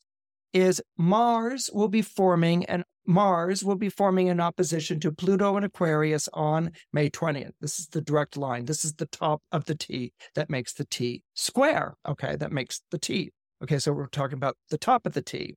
is 0.54 0.82
Mars 0.98 1.70
will 1.74 1.88
be 1.88 2.02
forming 2.02 2.66
an 2.66 2.84
Mars 3.10 3.64
will 3.64 3.76
be 3.76 3.88
forming 3.88 4.28
an 4.28 4.42
opposition 4.42 5.00
to 5.00 5.14
Pluto 5.14 5.56
and 5.56 5.66
Aquarius 5.66 6.28
on 6.34 6.72
May 6.92 7.10
20th. 7.10 7.54
This 7.62 7.80
is 7.80 7.88
the 7.88 8.02
direct 8.02 8.36
line. 8.36 8.66
This 8.66 8.84
is 8.84 8.96
the 8.96 9.06
top 9.06 9.42
of 9.54 9.64
the 9.64 9.76
T 9.76 10.12
that 10.36 10.50
makes 10.50 10.74
the 10.74 10.84
T 10.84 11.24
square. 11.34 11.96
Okay, 12.06 12.36
that 12.36 12.52
makes 12.52 12.82
the 12.92 12.98
T. 12.98 13.32
Okay, 13.64 13.80
so 13.80 13.94
we're 13.94 14.08
talking 14.08 14.36
about 14.36 14.58
the 14.70 14.78
top 14.78 15.06
of 15.06 15.14
the 15.14 15.22
T. 15.22 15.56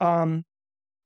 Um, 0.00 0.44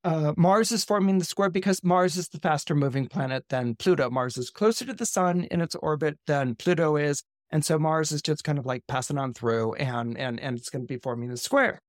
uh, 0.05 0.33
Mars 0.37 0.73
is 0.73 0.85
forming 0.85 1.19
the 1.19 1.25
square 1.25 1.51
because 1.51 1.85
Mars 1.85 2.17
is 2.17 2.29
the 2.29 2.39
faster 2.39 2.75
moving 2.75 3.07
planet 3.07 3.45
than 3.49 3.75
Pluto. 3.75 4.09
Mars 4.11 4.37
is 4.37 4.51
closer 4.51 4.85
to 4.87 4.95
the 4.95 5.07
sun 5.07 5.45
in 5.51 5.61
its 5.61 5.75
orbit 5.77 6.19
than 6.27 6.55
Pluto 6.55 6.97
is. 6.97 7.23
And 7.51 7.65
so 7.65 7.79
Mars 7.79 8.13
is 8.13 8.23
just 8.23 8.45
kind 8.45 8.59
of 8.59 8.67
like 8.67 8.87
passing 8.87 9.19
on 9.19 9.35
through 9.35 9.75
and, 9.75 10.17
and, 10.17 10.41
and 10.41 10.57
it's 10.57 10.71
going 10.71 10.83
to 10.83 10.87
be 10.87 10.99
forming 10.99 11.29
the 11.29 11.37
square. 11.37 11.81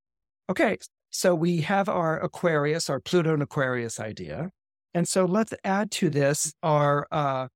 Okay. 0.50 0.78
So 1.12 1.36
we 1.36 1.62
have 1.62 1.88
our 1.88 2.20
Aquarius, 2.20 2.90
our 2.90 3.00
Pluto 3.00 3.34
and 3.34 3.44
Aquarius 3.44 4.00
idea. 4.00 4.50
And 4.94 5.08
so 5.08 5.26
let's 5.26 5.54
add 5.64 5.92
to 5.92 6.10
this 6.10 6.54
our 6.64 7.08
uh, 7.12 7.48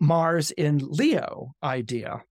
Mars 0.00 0.50
in 0.52 0.78
Leo 0.78 1.52
idea. 1.62 2.22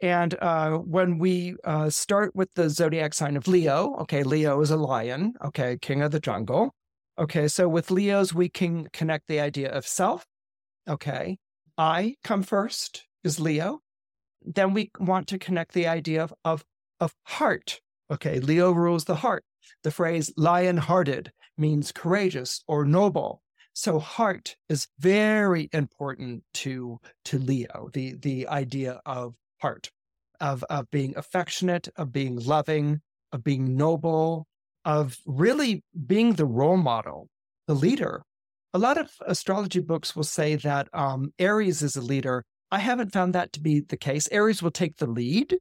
And 0.00 0.34
uh, 0.42 0.78
when 0.78 1.18
we 1.18 1.54
uh, 1.64 1.88
start 1.88 2.34
with 2.34 2.48
the 2.54 2.68
zodiac 2.68 3.14
sign 3.14 3.36
of 3.36 3.46
Leo, 3.46 3.94
okay, 4.00 4.24
Leo 4.24 4.60
is 4.60 4.70
a 4.70 4.76
lion, 4.76 5.34
okay, 5.44 5.78
king 5.80 6.02
of 6.02 6.10
the 6.10 6.18
jungle. 6.18 6.74
Okay, 7.22 7.46
so 7.46 7.68
with 7.68 7.92
Leos, 7.92 8.34
we 8.34 8.48
can 8.48 8.88
connect 8.88 9.28
the 9.28 9.38
idea 9.38 9.70
of 9.70 9.86
self. 9.86 10.26
Okay, 10.88 11.38
I 11.78 12.16
come 12.24 12.42
first 12.42 13.06
is 13.22 13.38
Leo. 13.38 13.78
Then 14.44 14.74
we 14.74 14.90
want 14.98 15.28
to 15.28 15.38
connect 15.38 15.72
the 15.72 15.86
idea 15.86 16.24
of, 16.24 16.34
of, 16.44 16.64
of 16.98 17.14
heart. 17.22 17.80
Okay, 18.10 18.40
Leo 18.40 18.72
rules 18.72 19.04
the 19.04 19.14
heart. 19.14 19.44
The 19.84 19.92
phrase 19.92 20.32
lion 20.36 20.78
hearted 20.78 21.30
means 21.56 21.92
courageous 21.92 22.64
or 22.66 22.84
noble. 22.84 23.40
So 23.72 24.00
heart 24.00 24.56
is 24.68 24.88
very 24.98 25.68
important 25.72 26.42
to, 26.54 26.98
to 27.26 27.38
Leo, 27.38 27.88
the, 27.92 28.14
the 28.14 28.48
idea 28.48 29.00
of 29.06 29.36
heart, 29.60 29.92
of, 30.40 30.64
of 30.64 30.90
being 30.90 31.14
affectionate, 31.16 31.86
of 31.94 32.12
being 32.12 32.34
loving, 32.40 33.00
of 33.30 33.44
being 33.44 33.76
noble, 33.76 34.48
of 34.84 35.16
really 35.26 35.84
being 36.06 36.34
the 36.34 36.46
role 36.46 36.76
model, 36.76 37.28
the 37.66 37.74
leader. 37.74 38.22
A 38.74 38.78
lot 38.78 38.98
of 38.98 39.10
astrology 39.26 39.80
books 39.80 40.16
will 40.16 40.24
say 40.24 40.56
that 40.56 40.88
um, 40.92 41.32
Aries 41.38 41.82
is 41.82 41.96
a 41.96 42.00
leader. 42.00 42.44
I 42.70 42.78
haven't 42.78 43.12
found 43.12 43.34
that 43.34 43.52
to 43.52 43.60
be 43.60 43.80
the 43.80 43.98
case. 43.98 44.28
Aries 44.32 44.62
will 44.62 44.70
take 44.70 44.96
the 44.96 45.06
lead, 45.06 45.58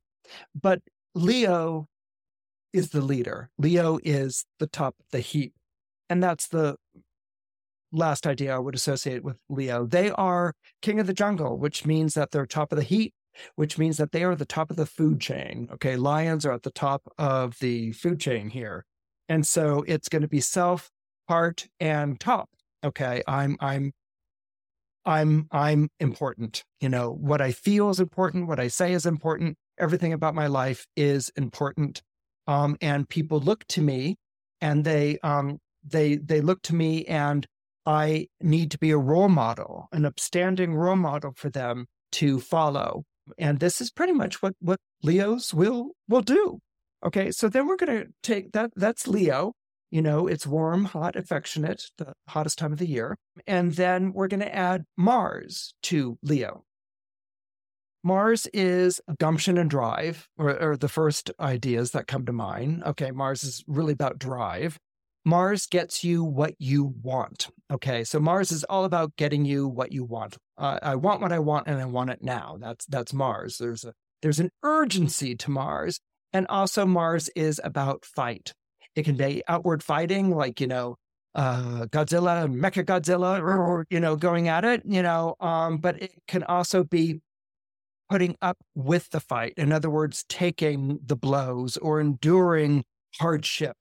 but 0.59 0.81
Leo 1.13 1.87
is 2.73 2.89
the 2.89 3.01
leader. 3.01 3.49
Leo 3.57 3.99
is 4.03 4.45
the 4.59 4.67
top 4.67 4.95
of 4.99 5.05
the 5.11 5.19
heap. 5.19 5.53
And 6.09 6.23
that's 6.23 6.47
the 6.47 6.77
last 7.91 8.25
idea 8.25 8.55
I 8.55 8.59
would 8.59 8.75
associate 8.75 9.23
with 9.23 9.37
Leo. 9.49 9.85
They 9.85 10.11
are 10.11 10.53
king 10.81 10.99
of 10.99 11.07
the 11.07 11.13
jungle, 11.13 11.57
which 11.57 11.85
means 11.85 12.13
that 12.13 12.31
they're 12.31 12.45
top 12.45 12.71
of 12.71 12.77
the 12.77 12.83
heap, 12.83 13.13
which 13.55 13.77
means 13.77 13.97
that 13.97 14.11
they 14.11 14.23
are 14.23 14.35
the 14.35 14.45
top 14.45 14.71
of 14.71 14.77
the 14.77 14.85
food 14.85 15.19
chain. 15.19 15.67
Okay. 15.73 15.95
Lions 15.95 16.45
are 16.45 16.53
at 16.53 16.63
the 16.63 16.71
top 16.71 17.11
of 17.17 17.59
the 17.59 17.91
food 17.91 18.19
chain 18.19 18.49
here. 18.49 18.85
And 19.29 19.45
so 19.45 19.83
it's 19.87 20.09
going 20.09 20.21
to 20.21 20.27
be 20.27 20.41
self, 20.41 20.89
heart, 21.27 21.67
and 21.79 22.19
top. 22.19 22.49
Okay. 22.83 23.21
I'm, 23.27 23.57
I'm, 23.59 23.91
I'm, 25.05 25.47
I'm 25.51 25.89
important. 25.99 26.63
You 26.79 26.89
know, 26.89 27.11
what 27.11 27.41
I 27.41 27.51
feel 27.51 27.89
is 27.89 27.99
important. 27.99 28.47
What 28.47 28.59
I 28.59 28.67
say 28.67 28.93
is 28.93 29.05
important. 29.05 29.57
Everything 29.79 30.13
about 30.13 30.35
my 30.35 30.47
life 30.47 30.85
is 30.95 31.31
important. 31.35 32.01
Um, 32.47 32.77
and 32.81 33.07
people 33.07 33.39
look 33.39 33.65
to 33.69 33.81
me 33.81 34.15
and 34.59 34.83
they, 34.83 35.17
um, 35.23 35.59
they, 35.83 36.17
they 36.17 36.41
look 36.41 36.61
to 36.63 36.75
me 36.75 37.05
and 37.05 37.47
I 37.85 38.27
need 38.41 38.71
to 38.71 38.77
be 38.77 38.91
a 38.91 38.97
role 38.97 39.29
model, 39.29 39.87
an 39.91 40.05
upstanding 40.05 40.75
role 40.75 40.95
model 40.95 41.33
for 41.35 41.49
them 41.49 41.87
to 42.13 42.39
follow. 42.39 43.03
And 43.37 43.59
this 43.59 43.81
is 43.81 43.91
pretty 43.91 44.13
much 44.13 44.41
what, 44.41 44.53
what 44.59 44.79
Leos 45.01 45.53
will, 45.53 45.91
will 46.07 46.21
do. 46.21 46.59
Okay, 47.03 47.31
so 47.31 47.49
then 47.49 47.67
we're 47.67 47.77
going 47.77 48.03
to 48.03 48.07
take 48.21 48.51
that. 48.51 48.71
That's 48.75 49.07
Leo. 49.07 49.53
You 49.89 50.01
know, 50.01 50.27
it's 50.27 50.47
warm, 50.47 50.85
hot, 50.85 51.15
affectionate, 51.15 51.83
the 51.97 52.13
hottest 52.29 52.57
time 52.57 52.71
of 52.71 52.79
the 52.79 52.87
year. 52.87 53.17
And 53.45 53.73
then 53.73 54.13
we're 54.13 54.29
going 54.29 54.39
to 54.39 54.55
add 54.55 54.85
Mars 54.97 55.73
to 55.83 56.17
Leo. 56.23 56.63
Mars 58.03 58.47
is 58.53 59.01
gumption 59.19 59.57
and 59.57 59.69
drive, 59.69 60.27
or, 60.37 60.59
or, 60.59 60.77
the 60.77 60.87
first 60.87 61.29
ideas 61.39 61.91
that 61.91 62.07
come 62.07 62.25
to 62.25 62.31
mind. 62.31 62.81
Okay, 62.83 63.11
Mars 63.11 63.43
is 63.43 63.63
really 63.67 63.93
about 63.93 64.17
drive. 64.17 64.79
Mars 65.23 65.67
gets 65.67 66.03
you 66.03 66.23
what 66.23 66.55
you 66.57 66.95
want. 67.03 67.49
Okay, 67.71 68.03
so 68.03 68.19
Mars 68.19 68.51
is 68.51 68.63
all 68.63 68.85
about 68.85 69.15
getting 69.17 69.45
you 69.45 69.67
what 69.67 69.91
you 69.91 70.03
want. 70.03 70.37
Uh, 70.57 70.79
I 70.81 70.95
want 70.95 71.21
what 71.21 71.31
I 71.31 71.37
want, 71.37 71.67
and 71.67 71.79
I 71.79 71.85
want 71.85 72.09
it 72.09 72.23
now. 72.23 72.57
That's 72.59 72.85
that's 72.87 73.13
Mars. 73.13 73.59
There's 73.59 73.85
a 73.85 73.93
there's 74.23 74.39
an 74.39 74.49
urgency 74.63 75.35
to 75.35 75.51
Mars, 75.51 75.99
and 76.33 76.47
also, 76.47 76.85
Mars 76.85 77.29
is 77.35 77.59
about 77.63 78.05
fight. 78.05 78.53
It 78.95 79.03
can 79.03 79.15
be 79.15 79.43
outward 79.47 79.83
fighting, 79.83 80.35
like, 80.35 80.59
you 80.59 80.67
know, 80.67 80.97
uh, 81.35 81.85
Godzilla 81.87 82.47
Mecha 82.53 82.83
Godzilla, 82.85 83.39
or, 83.41 83.85
you 83.89 83.99
know, 83.99 84.15
going 84.15 84.47
at 84.47 84.65
it, 84.65 84.81
you 84.85 85.01
know, 85.01 85.35
um, 85.39 85.77
but 85.77 86.01
it 86.01 86.11
can 86.27 86.43
also 86.43 86.83
be 86.83 87.21
putting 88.09 88.35
up 88.41 88.57
with 88.75 89.09
the 89.11 89.19
fight. 89.19 89.53
In 89.57 89.71
other 89.71 89.89
words, 89.89 90.25
taking 90.27 90.99
the 91.05 91.15
blows 91.15 91.77
or 91.77 92.01
enduring 92.01 92.83
hardship 93.19 93.77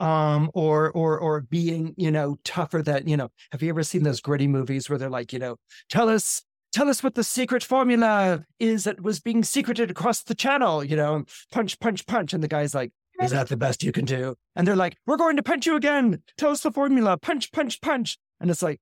um 0.00 0.48
or 0.54 0.92
or 0.92 1.18
or 1.18 1.40
being 1.40 1.92
you 1.96 2.10
know 2.10 2.38
tougher 2.44 2.82
than 2.82 3.08
you 3.08 3.16
know 3.16 3.28
have 3.50 3.62
you 3.62 3.68
ever 3.68 3.82
seen 3.82 4.04
those 4.04 4.20
gritty 4.20 4.46
movies 4.46 4.88
where 4.88 4.96
they're 4.96 5.10
like 5.10 5.32
you 5.32 5.40
know 5.40 5.56
tell 5.88 6.08
us 6.08 6.42
tell 6.72 6.88
us 6.88 7.02
what 7.02 7.14
the 7.14 7.24
secret 7.24 7.62
formula 7.62 8.44
is 8.58 8.84
that 8.84 9.02
was 9.02 9.20
being 9.20 9.42
secreted 9.42 9.90
across 9.90 10.22
the 10.22 10.34
channel, 10.34 10.84
you 10.84 10.96
know, 10.96 11.24
punch, 11.52 11.78
punch, 11.80 12.06
punch. 12.06 12.32
And 12.32 12.42
the 12.42 12.48
guy's 12.48 12.74
like, 12.74 12.92
is 13.20 13.32
that 13.32 13.48
the 13.48 13.56
best 13.56 13.82
you 13.82 13.90
can 13.90 14.04
do? 14.04 14.36
And 14.54 14.66
they're 14.66 14.76
like, 14.76 14.96
we're 15.06 15.16
going 15.16 15.36
to 15.36 15.42
punch 15.42 15.66
you 15.66 15.76
again. 15.76 16.22
Tell 16.36 16.50
us 16.50 16.60
the 16.60 16.70
formula. 16.70 17.16
Punch, 17.16 17.50
punch, 17.50 17.80
punch. 17.80 18.16
And 18.40 18.50
it's 18.50 18.62
like, 18.62 18.80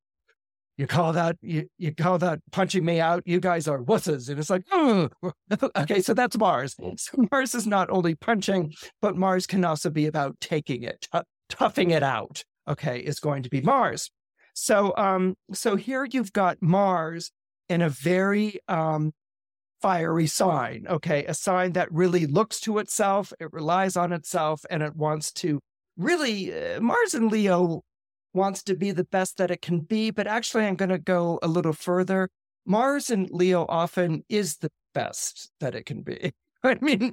you 0.76 0.86
call 0.86 1.14
that 1.14 1.36
you, 1.40 1.70
you 1.78 1.94
call 1.94 2.18
that 2.18 2.40
punching 2.52 2.84
me 2.84 3.00
out? 3.00 3.22
You 3.24 3.40
guys 3.40 3.66
are 3.66 3.82
wusses. 3.82 4.28
And 4.28 4.38
it's 4.38 4.50
like, 4.50 4.64
oh. 4.72 5.08
okay, 5.76 6.02
so 6.02 6.12
that's 6.12 6.36
Mars. 6.36 6.76
So 6.96 7.26
Mars 7.32 7.54
is 7.54 7.66
not 7.66 7.88
only 7.88 8.14
punching, 8.14 8.74
but 9.00 9.16
Mars 9.16 9.46
can 9.46 9.64
also 9.64 9.88
be 9.88 10.04
about 10.06 10.38
taking 10.38 10.82
it, 10.82 11.08
t- 11.10 11.20
toughing 11.48 11.92
it 11.92 12.02
out. 12.02 12.44
Okay, 12.68 12.98
is 12.98 13.20
going 13.20 13.42
to 13.44 13.48
be 13.48 13.62
Mars. 13.62 14.10
So 14.52 14.92
um, 14.96 15.36
so 15.52 15.76
here 15.76 16.04
you've 16.04 16.32
got 16.32 16.60
Mars 16.60 17.30
in 17.68 17.82
a 17.82 17.88
very 17.88 18.58
um, 18.68 19.12
fiery 19.80 20.26
sign. 20.26 20.86
Okay. 20.88 21.24
A 21.26 21.34
sign 21.34 21.72
that 21.72 21.92
really 21.92 22.26
looks 22.26 22.60
to 22.60 22.78
itself, 22.78 23.32
it 23.40 23.52
relies 23.52 23.96
on 23.96 24.12
itself, 24.12 24.64
and 24.70 24.82
it 24.82 24.96
wants 24.96 25.32
to 25.32 25.60
really, 25.96 26.52
uh, 26.52 26.80
Mars 26.80 27.14
and 27.14 27.30
Leo 27.30 27.82
wants 28.32 28.62
to 28.64 28.74
be 28.74 28.90
the 28.90 29.04
best 29.04 29.38
that 29.38 29.50
it 29.50 29.62
can 29.62 29.80
be. 29.80 30.10
But 30.10 30.26
actually, 30.26 30.66
I'm 30.66 30.76
going 30.76 30.90
to 30.90 30.98
go 30.98 31.38
a 31.42 31.48
little 31.48 31.72
further. 31.72 32.28
Mars 32.64 33.10
and 33.10 33.30
Leo 33.30 33.64
often 33.68 34.24
is 34.28 34.56
the 34.56 34.70
best 34.94 35.50
that 35.60 35.74
it 35.74 35.86
can 35.86 36.02
be. 36.02 36.32
I 36.62 36.78
mean, 36.80 37.12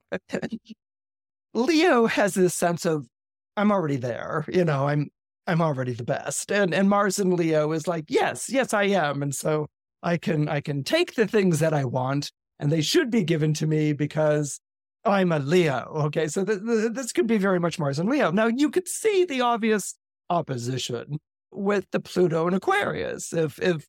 Leo 1.54 2.08
has 2.08 2.34
this 2.34 2.56
sense 2.56 2.86
of, 2.86 3.08
I'm 3.56 3.72
already 3.72 3.98
there. 3.98 4.46
You 4.52 4.66
know, 4.66 4.88
I'm 4.88 5.10
I'm 5.46 5.62
already 5.62 5.94
the 5.94 6.04
best. 6.04 6.52
And 6.52 6.74
and 6.74 6.90
Mars 6.90 7.20
and 7.20 7.34
Leo 7.34 7.72
is 7.72 7.88
like, 7.88 8.06
yes, 8.08 8.50
yes, 8.50 8.74
I 8.74 8.86
am. 8.86 9.22
And 9.22 9.36
so 9.36 9.68
I 10.04 10.18
can 10.18 10.48
I 10.50 10.62
can 10.62 10.84
take 10.84 11.16
the 11.16 11.28
things 11.28 11.60
that 11.60 11.74
I 11.74 11.86
want 11.86 12.32
and 12.60 12.72
they 12.72 12.82
should 12.82 13.10
be 13.10 13.24
given 13.24 13.54
to 13.56 13.68
me 13.68 13.94
because 13.94 14.60
I'm 15.06 15.32
a 15.32 15.40
Leo. 15.40 15.92
Okay, 16.06 16.28
so 16.28 16.46
th- 16.46 16.60
th- 16.60 16.92
this 16.94 17.12
could 17.12 17.28
be 17.28 17.38
very 17.38 17.60
much 17.60 17.80
Mars 17.80 18.00
and 18.00 18.10
Leo. 18.10 18.32
Now 18.32 18.48
you 18.48 18.70
could 18.70 18.88
see 18.88 19.26
the 19.26 19.42
obvious 19.42 19.96
opposition 20.30 21.18
with 21.52 21.86
the 21.92 22.00
Pluto 22.00 22.48
and 22.48 22.56
Aquarius. 22.56 23.34
If 23.34 23.60
if 23.60 23.88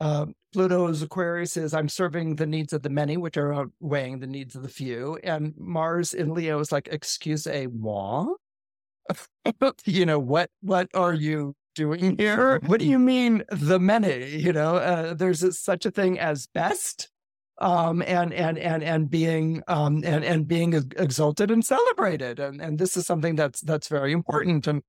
uh, 0.00 0.26
Pluto's 0.52 1.02
Aquarius 1.02 1.56
is 1.56 1.74
I'm 1.74 1.88
serving 1.88 2.36
the 2.36 2.46
needs 2.46 2.72
of 2.72 2.82
the 2.82 2.90
many, 2.90 3.16
which 3.16 3.36
are 3.36 3.52
outweighing 3.52 4.20
the 4.20 4.26
needs 4.26 4.54
of 4.54 4.62
the 4.62 4.68
few, 4.68 5.18
and 5.22 5.54
Mars 5.56 6.14
in 6.14 6.34
Leo 6.34 6.60
is 6.60 6.72
like, 6.72 6.88
excuse 6.90 7.46
a 7.46 7.66
moi. 7.68 8.26
you 9.84 10.06
know 10.06 10.18
what? 10.18 10.50
What 10.62 10.88
are 10.94 11.14
you 11.14 11.54
doing 11.74 12.16
here? 12.18 12.60
What 12.66 12.80
do 12.80 12.86
you 12.86 12.98
mean 12.98 13.44
the 13.50 13.78
many? 13.78 14.36
You 14.36 14.52
know, 14.52 14.76
uh, 14.76 15.14
there's 15.14 15.42
a, 15.42 15.52
such 15.52 15.86
a 15.86 15.90
thing 15.90 16.18
as 16.18 16.46
best, 16.46 17.08
um, 17.60 18.02
and 18.02 18.32
and 18.32 18.58
and 18.58 18.82
and 18.82 19.10
being 19.10 19.62
um, 19.68 20.02
and 20.04 20.24
and 20.24 20.48
being 20.48 20.72
exalted 20.72 21.50
and 21.50 21.64
celebrated, 21.64 22.40
and 22.40 22.60
and 22.60 22.78
this 22.78 22.96
is 22.96 23.06
something 23.06 23.36
that's 23.36 23.60
that's 23.60 23.88
very 23.88 24.12
important. 24.12 24.66
And 24.66 24.82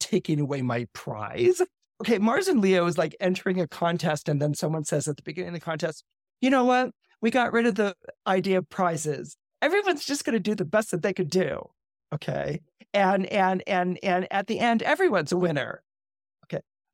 taking 0.00 0.40
away 0.40 0.62
my 0.62 0.86
prize. 0.92 1.62
Okay, 2.02 2.18
Mars 2.18 2.48
and 2.48 2.60
Leo 2.60 2.86
is 2.86 2.98
like 2.98 3.16
entering 3.20 3.60
a 3.60 3.68
contest, 3.68 4.28
and 4.28 4.40
then 4.40 4.54
someone 4.54 4.84
says 4.84 5.08
at 5.08 5.16
the 5.16 5.22
beginning 5.22 5.48
of 5.48 5.54
the 5.54 5.60
contest, 5.60 6.04
"You 6.40 6.50
know 6.50 6.64
what? 6.64 6.90
We 7.20 7.30
got 7.30 7.52
rid 7.52 7.66
of 7.66 7.76
the 7.76 7.94
idea 8.26 8.58
of 8.58 8.68
prizes. 8.68 9.36
Everyone's 9.62 10.04
just 10.04 10.24
going 10.24 10.34
to 10.34 10.40
do 10.40 10.54
the 10.54 10.64
best 10.64 10.90
that 10.90 11.02
they 11.02 11.12
could 11.12 11.30
do." 11.30 11.70
Okay. 12.12 12.60
And 12.92 13.26
and 13.26 13.62
and 13.66 13.98
and 14.02 14.26
at 14.30 14.46
the 14.46 14.60
end, 14.60 14.82
everyone's 14.82 15.32
a 15.32 15.36
winner. 15.36 15.82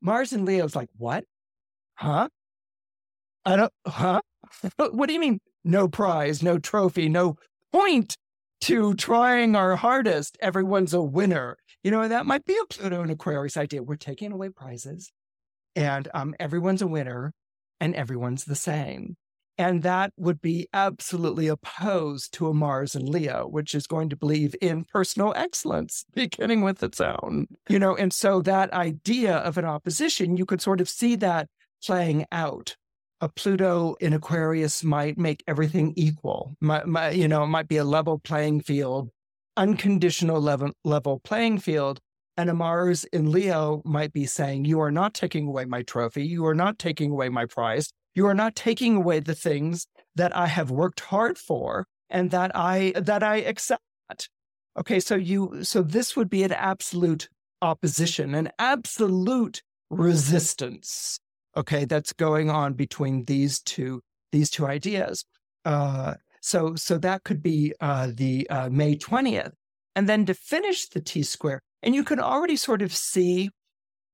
Mars 0.00 0.32
and 0.32 0.44
Leo's 0.44 0.76
like, 0.76 0.88
what? 0.96 1.24
Huh? 1.94 2.28
I 3.44 3.56
don't, 3.56 3.72
huh? 3.86 4.20
what 4.76 5.06
do 5.06 5.12
you 5.12 5.20
mean? 5.20 5.40
No 5.64 5.88
prize, 5.88 6.42
no 6.42 6.58
trophy, 6.58 7.08
no 7.08 7.36
point 7.72 8.16
to 8.62 8.94
trying 8.94 9.54
our 9.56 9.76
hardest. 9.76 10.36
Everyone's 10.40 10.94
a 10.94 11.02
winner. 11.02 11.56
You 11.82 11.90
know, 11.90 12.06
that 12.06 12.26
might 12.26 12.44
be 12.44 12.56
a 12.60 12.66
Pluto 12.66 13.02
and 13.02 13.10
Aquarius 13.10 13.56
idea. 13.56 13.82
We're 13.82 13.96
taking 13.96 14.32
away 14.32 14.50
prizes 14.50 15.10
and 15.76 16.08
um, 16.14 16.34
everyone's 16.38 16.82
a 16.82 16.86
winner 16.86 17.32
and 17.80 17.94
everyone's 17.94 18.44
the 18.44 18.54
same. 18.54 19.16
And 19.60 19.82
that 19.82 20.14
would 20.16 20.40
be 20.40 20.68
absolutely 20.72 21.46
opposed 21.46 22.32
to 22.32 22.48
a 22.48 22.54
Mars 22.54 22.94
and 22.94 23.06
Leo, 23.06 23.46
which 23.46 23.74
is 23.74 23.86
going 23.86 24.08
to 24.08 24.16
believe 24.16 24.54
in 24.62 24.84
personal 24.84 25.34
excellence, 25.36 26.06
beginning 26.14 26.62
with 26.62 26.82
its 26.82 26.98
own. 26.98 27.46
You 27.68 27.78
know, 27.78 27.94
and 27.94 28.10
so 28.10 28.40
that 28.40 28.72
idea 28.72 29.36
of 29.36 29.58
an 29.58 29.66
opposition, 29.66 30.38
you 30.38 30.46
could 30.46 30.62
sort 30.62 30.80
of 30.80 30.88
see 30.88 31.14
that 31.16 31.48
playing 31.84 32.24
out. 32.32 32.74
A 33.20 33.28
Pluto 33.28 33.96
in 34.00 34.14
Aquarius 34.14 34.82
might 34.82 35.18
make 35.18 35.44
everything 35.46 35.92
equal. 35.94 36.56
My, 36.62 36.82
my, 36.84 37.10
you 37.10 37.28
know, 37.28 37.44
it 37.44 37.48
might 37.48 37.68
be 37.68 37.76
a 37.76 37.84
level 37.84 38.18
playing 38.18 38.62
field, 38.62 39.10
unconditional 39.58 40.40
level, 40.40 40.70
level 40.86 41.20
playing 41.20 41.58
field. 41.58 42.00
And 42.38 42.48
a 42.48 42.54
Mars 42.54 43.04
in 43.12 43.30
Leo 43.30 43.82
might 43.84 44.14
be 44.14 44.24
saying, 44.24 44.64
You 44.64 44.80
are 44.80 44.90
not 44.90 45.12
taking 45.12 45.48
away 45.48 45.66
my 45.66 45.82
trophy. 45.82 46.24
You 46.24 46.46
are 46.46 46.54
not 46.54 46.78
taking 46.78 47.10
away 47.10 47.28
my 47.28 47.44
prize. 47.44 47.92
You 48.14 48.26
are 48.26 48.34
not 48.34 48.56
taking 48.56 48.96
away 48.96 49.20
the 49.20 49.34
things 49.34 49.86
that 50.16 50.36
I 50.36 50.46
have 50.46 50.70
worked 50.70 51.00
hard 51.00 51.38
for 51.38 51.86
and 52.08 52.30
that 52.30 52.50
I 52.54 52.92
that 52.96 53.22
I 53.22 53.36
accept. 53.36 53.82
Okay, 54.78 55.00
so 55.00 55.14
you 55.14 55.62
so 55.62 55.82
this 55.82 56.16
would 56.16 56.30
be 56.30 56.42
an 56.42 56.52
absolute 56.52 57.28
opposition, 57.62 58.34
an 58.34 58.50
absolute 58.58 59.62
resistance. 59.90 61.18
Okay, 61.56 61.84
that's 61.84 62.12
going 62.12 62.50
on 62.50 62.74
between 62.74 63.24
these 63.24 63.60
two 63.60 64.00
these 64.32 64.50
two 64.50 64.66
ideas. 64.66 65.24
Uh, 65.64 66.14
so 66.40 66.74
so 66.74 66.98
that 66.98 67.24
could 67.24 67.42
be 67.42 67.74
uh, 67.80 68.10
the 68.14 68.48
uh, 68.50 68.68
May 68.70 68.96
twentieth, 68.96 69.52
and 69.94 70.08
then 70.08 70.24
to 70.26 70.34
finish 70.34 70.88
the 70.88 71.00
T 71.00 71.22
square, 71.22 71.60
and 71.82 71.94
you 71.94 72.04
can 72.04 72.20
already 72.20 72.56
sort 72.56 72.82
of 72.82 72.94
see 72.94 73.50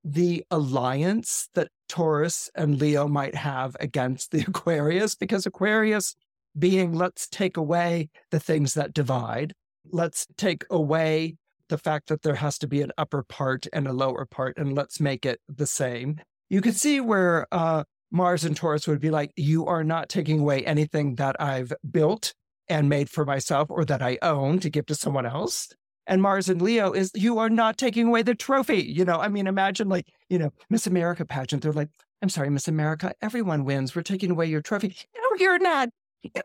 the 0.04 0.44
alliance 0.50 1.48
that 1.54 1.68
Taurus 1.88 2.50
and 2.54 2.80
Leo 2.80 3.08
might 3.08 3.34
have 3.34 3.76
against 3.80 4.30
the 4.30 4.40
Aquarius, 4.48 5.14
because 5.14 5.46
Aquarius 5.46 6.14
being 6.58 6.94
let's 6.94 7.28
take 7.28 7.56
away 7.56 8.08
the 8.30 8.40
things 8.40 8.74
that 8.74 8.94
divide, 8.94 9.52
let's 9.90 10.26
take 10.36 10.64
away 10.70 11.36
the 11.68 11.78
fact 11.78 12.08
that 12.08 12.22
there 12.22 12.36
has 12.36 12.58
to 12.58 12.68
be 12.68 12.80
an 12.80 12.92
upper 12.96 13.22
part 13.22 13.66
and 13.72 13.86
a 13.86 13.92
lower 13.92 14.24
part, 14.24 14.56
and 14.56 14.74
let's 14.74 15.00
make 15.00 15.26
it 15.26 15.40
the 15.48 15.66
same. 15.66 16.20
You 16.48 16.60
could 16.60 16.76
see 16.76 17.00
where 17.00 17.46
uh, 17.50 17.84
Mars 18.10 18.44
and 18.44 18.56
Taurus 18.56 18.86
would 18.86 19.00
be 19.00 19.10
like, 19.10 19.32
you 19.36 19.66
are 19.66 19.82
not 19.82 20.08
taking 20.08 20.40
away 20.40 20.64
anything 20.64 21.16
that 21.16 21.40
I've 21.40 21.72
built 21.90 22.34
and 22.68 22.88
made 22.88 23.10
for 23.10 23.24
myself 23.24 23.68
or 23.70 23.84
that 23.84 24.02
I 24.02 24.18
own 24.22 24.60
to 24.60 24.70
give 24.70 24.86
to 24.86 24.94
someone 24.94 25.26
else 25.26 25.68
and 26.06 26.22
Mars 26.22 26.48
and 26.48 26.62
Leo 26.62 26.92
is 26.92 27.10
you 27.14 27.38
are 27.38 27.50
not 27.50 27.78
taking 27.78 28.08
away 28.08 28.22
the 28.22 28.34
trophy. 28.34 28.82
You 28.82 29.04
know, 29.04 29.20
I 29.20 29.28
mean, 29.28 29.46
imagine 29.46 29.88
like, 29.88 30.06
you 30.28 30.38
know, 30.38 30.52
Miss 30.70 30.86
America 30.86 31.24
pageant. 31.24 31.62
They're 31.62 31.72
like, 31.72 31.90
I'm 32.22 32.28
sorry, 32.28 32.50
Miss 32.50 32.68
America, 32.68 33.12
everyone 33.20 33.64
wins. 33.64 33.94
We're 33.94 34.02
taking 34.02 34.30
away 34.30 34.46
your 34.46 34.62
trophy. 34.62 34.96
No, 35.16 35.38
you're 35.38 35.58
not. 35.58 35.88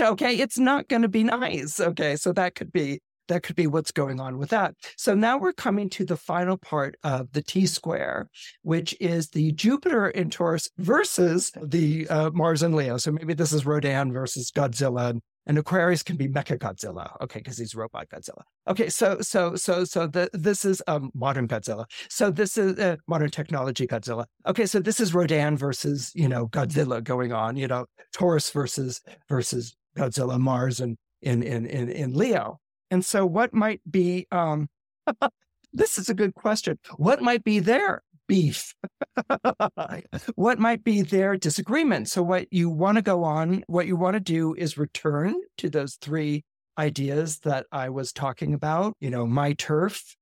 Okay. 0.00 0.34
It's 0.34 0.58
not 0.58 0.88
going 0.88 1.02
to 1.02 1.08
be 1.08 1.22
nice. 1.22 1.78
Okay. 1.78 2.16
So 2.16 2.32
that 2.32 2.56
could 2.56 2.72
be, 2.72 3.00
that 3.28 3.44
could 3.44 3.54
be 3.54 3.68
what's 3.68 3.92
going 3.92 4.18
on 4.18 4.36
with 4.36 4.50
that. 4.50 4.74
So 4.96 5.14
now 5.14 5.38
we're 5.38 5.52
coming 5.52 5.88
to 5.90 6.04
the 6.04 6.16
final 6.16 6.56
part 6.56 6.96
of 7.04 7.30
the 7.30 7.40
T 7.40 7.66
square, 7.66 8.28
which 8.62 8.96
is 8.98 9.28
the 9.28 9.52
Jupiter 9.52 10.08
in 10.08 10.28
Taurus 10.28 10.68
versus 10.78 11.52
the 11.62 12.08
uh, 12.08 12.30
Mars 12.34 12.64
and 12.64 12.74
Leo. 12.74 12.96
So 12.96 13.12
maybe 13.12 13.32
this 13.32 13.52
is 13.52 13.64
Rodan 13.64 14.12
versus 14.12 14.50
Godzilla 14.50 15.20
Aquarius 15.58 16.02
can 16.02 16.16
be 16.16 16.28
Mecha 16.28 16.58
Godzilla. 16.58 17.10
Okay, 17.22 17.38
because 17.38 17.58
he's 17.58 17.74
robot 17.74 18.08
Godzilla. 18.08 18.42
Okay, 18.68 18.88
so 18.88 19.20
so 19.20 19.54
so 19.54 19.84
so 19.84 20.06
the, 20.06 20.28
this 20.32 20.64
is 20.64 20.82
um, 20.88 21.10
modern 21.14 21.46
Godzilla. 21.46 21.84
So 22.08 22.30
this 22.30 22.58
is 22.58 22.78
uh, 22.78 22.96
modern 23.06 23.30
technology 23.30 23.86
Godzilla. 23.86 24.26
Okay, 24.46 24.66
so 24.66 24.80
this 24.80 25.00
is 25.00 25.14
Rodan 25.14 25.56
versus 25.56 26.10
you 26.14 26.28
know 26.28 26.48
Godzilla 26.48 27.02
going 27.02 27.32
on. 27.32 27.56
You 27.56 27.68
know 27.68 27.86
Taurus 28.12 28.50
versus 28.50 29.00
versus 29.28 29.76
Godzilla, 29.96 30.38
Mars, 30.38 30.80
and 30.80 30.96
in 31.22 31.42
in 31.42 31.66
in 31.66 31.88
in 31.88 32.14
Leo. 32.14 32.58
And 32.90 33.04
so 33.04 33.24
what 33.24 33.54
might 33.54 33.80
be 33.88 34.26
um, 34.32 34.68
this 35.72 35.98
is 35.98 36.08
a 36.08 36.14
good 36.14 36.34
question. 36.34 36.78
What 36.96 37.22
might 37.22 37.44
be 37.44 37.60
there? 37.60 38.02
beef. 38.26 38.74
what 40.34 40.58
might 40.58 40.84
be 40.84 41.02
their 41.02 41.36
disagreement? 41.36 42.08
So, 42.08 42.22
what 42.22 42.52
you 42.52 42.70
want 42.70 42.96
to 42.96 43.02
go 43.02 43.24
on, 43.24 43.64
what 43.66 43.86
you 43.86 43.96
want 43.96 44.14
to 44.14 44.20
do 44.20 44.54
is 44.54 44.78
return 44.78 45.34
to 45.58 45.68
those 45.70 45.94
three 45.96 46.44
ideas 46.78 47.38
that 47.40 47.66
I 47.72 47.88
was 47.88 48.12
talking 48.12 48.54
about, 48.54 48.94
you 49.00 49.10
know, 49.10 49.26
my 49.26 49.54
turf, 49.54 50.16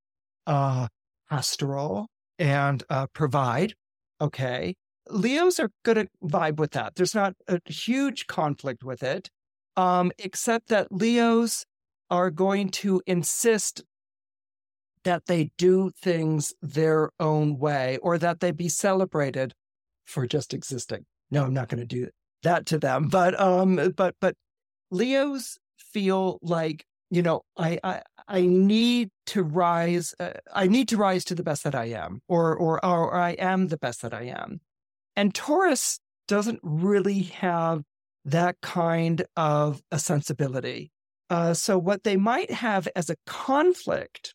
uh, 0.46 0.88
pastoral, 1.28 2.08
and 2.38 2.82
uh, 2.88 3.06
provide. 3.12 3.74
Okay. 4.20 4.74
Leos 5.10 5.60
are 5.60 5.70
going 5.84 5.96
to 5.96 6.08
vibe 6.22 6.58
with 6.58 6.70
that. 6.72 6.94
There's 6.94 7.14
not 7.14 7.34
a 7.46 7.60
huge 7.66 8.26
conflict 8.26 8.82
with 8.82 9.02
it, 9.02 9.28
um, 9.76 10.12
except 10.18 10.68
that 10.68 10.90
Leos 10.90 11.66
are 12.10 12.30
going 12.30 12.70
to 12.70 13.02
insist 13.06 13.82
that 15.04 15.26
they 15.26 15.50
do 15.56 15.90
things 16.00 16.52
their 16.60 17.10
own 17.20 17.58
way 17.58 17.98
or 18.02 18.18
that 18.18 18.40
they 18.40 18.50
be 18.50 18.68
celebrated 18.68 19.54
for 20.04 20.26
just 20.26 20.52
existing. 20.52 21.04
No, 21.30 21.44
I'm 21.44 21.54
not 21.54 21.68
going 21.68 21.80
to 21.80 21.86
do 21.86 22.08
that 22.42 22.66
to 22.66 22.78
them. 22.78 23.08
But 23.08 23.38
um 23.40 23.92
but 23.96 24.14
but 24.20 24.34
Leos 24.90 25.58
feel 25.78 26.38
like, 26.42 26.84
you 27.10 27.22
know, 27.22 27.42
I 27.56 27.78
I 27.82 28.02
I 28.28 28.40
need 28.42 29.10
to 29.26 29.42
rise 29.42 30.14
uh, 30.20 30.32
I 30.52 30.66
need 30.66 30.88
to 30.88 30.96
rise 30.96 31.24
to 31.26 31.34
the 31.34 31.42
best 31.42 31.64
that 31.64 31.74
I 31.74 31.86
am 31.86 32.20
or 32.28 32.54
or 32.56 32.84
or 32.84 33.14
I 33.14 33.30
am 33.32 33.68
the 33.68 33.78
best 33.78 34.02
that 34.02 34.14
I 34.14 34.24
am. 34.24 34.60
And 35.16 35.34
Taurus 35.34 35.98
doesn't 36.26 36.60
really 36.62 37.22
have 37.22 37.82
that 38.24 38.56
kind 38.62 39.24
of 39.36 39.82
a 39.90 39.98
sensibility. 39.98 40.90
Uh, 41.30 41.54
so, 41.54 41.78
what 41.78 42.04
they 42.04 42.16
might 42.16 42.50
have 42.50 42.88
as 42.94 43.10
a 43.10 43.16
conflict 43.26 44.34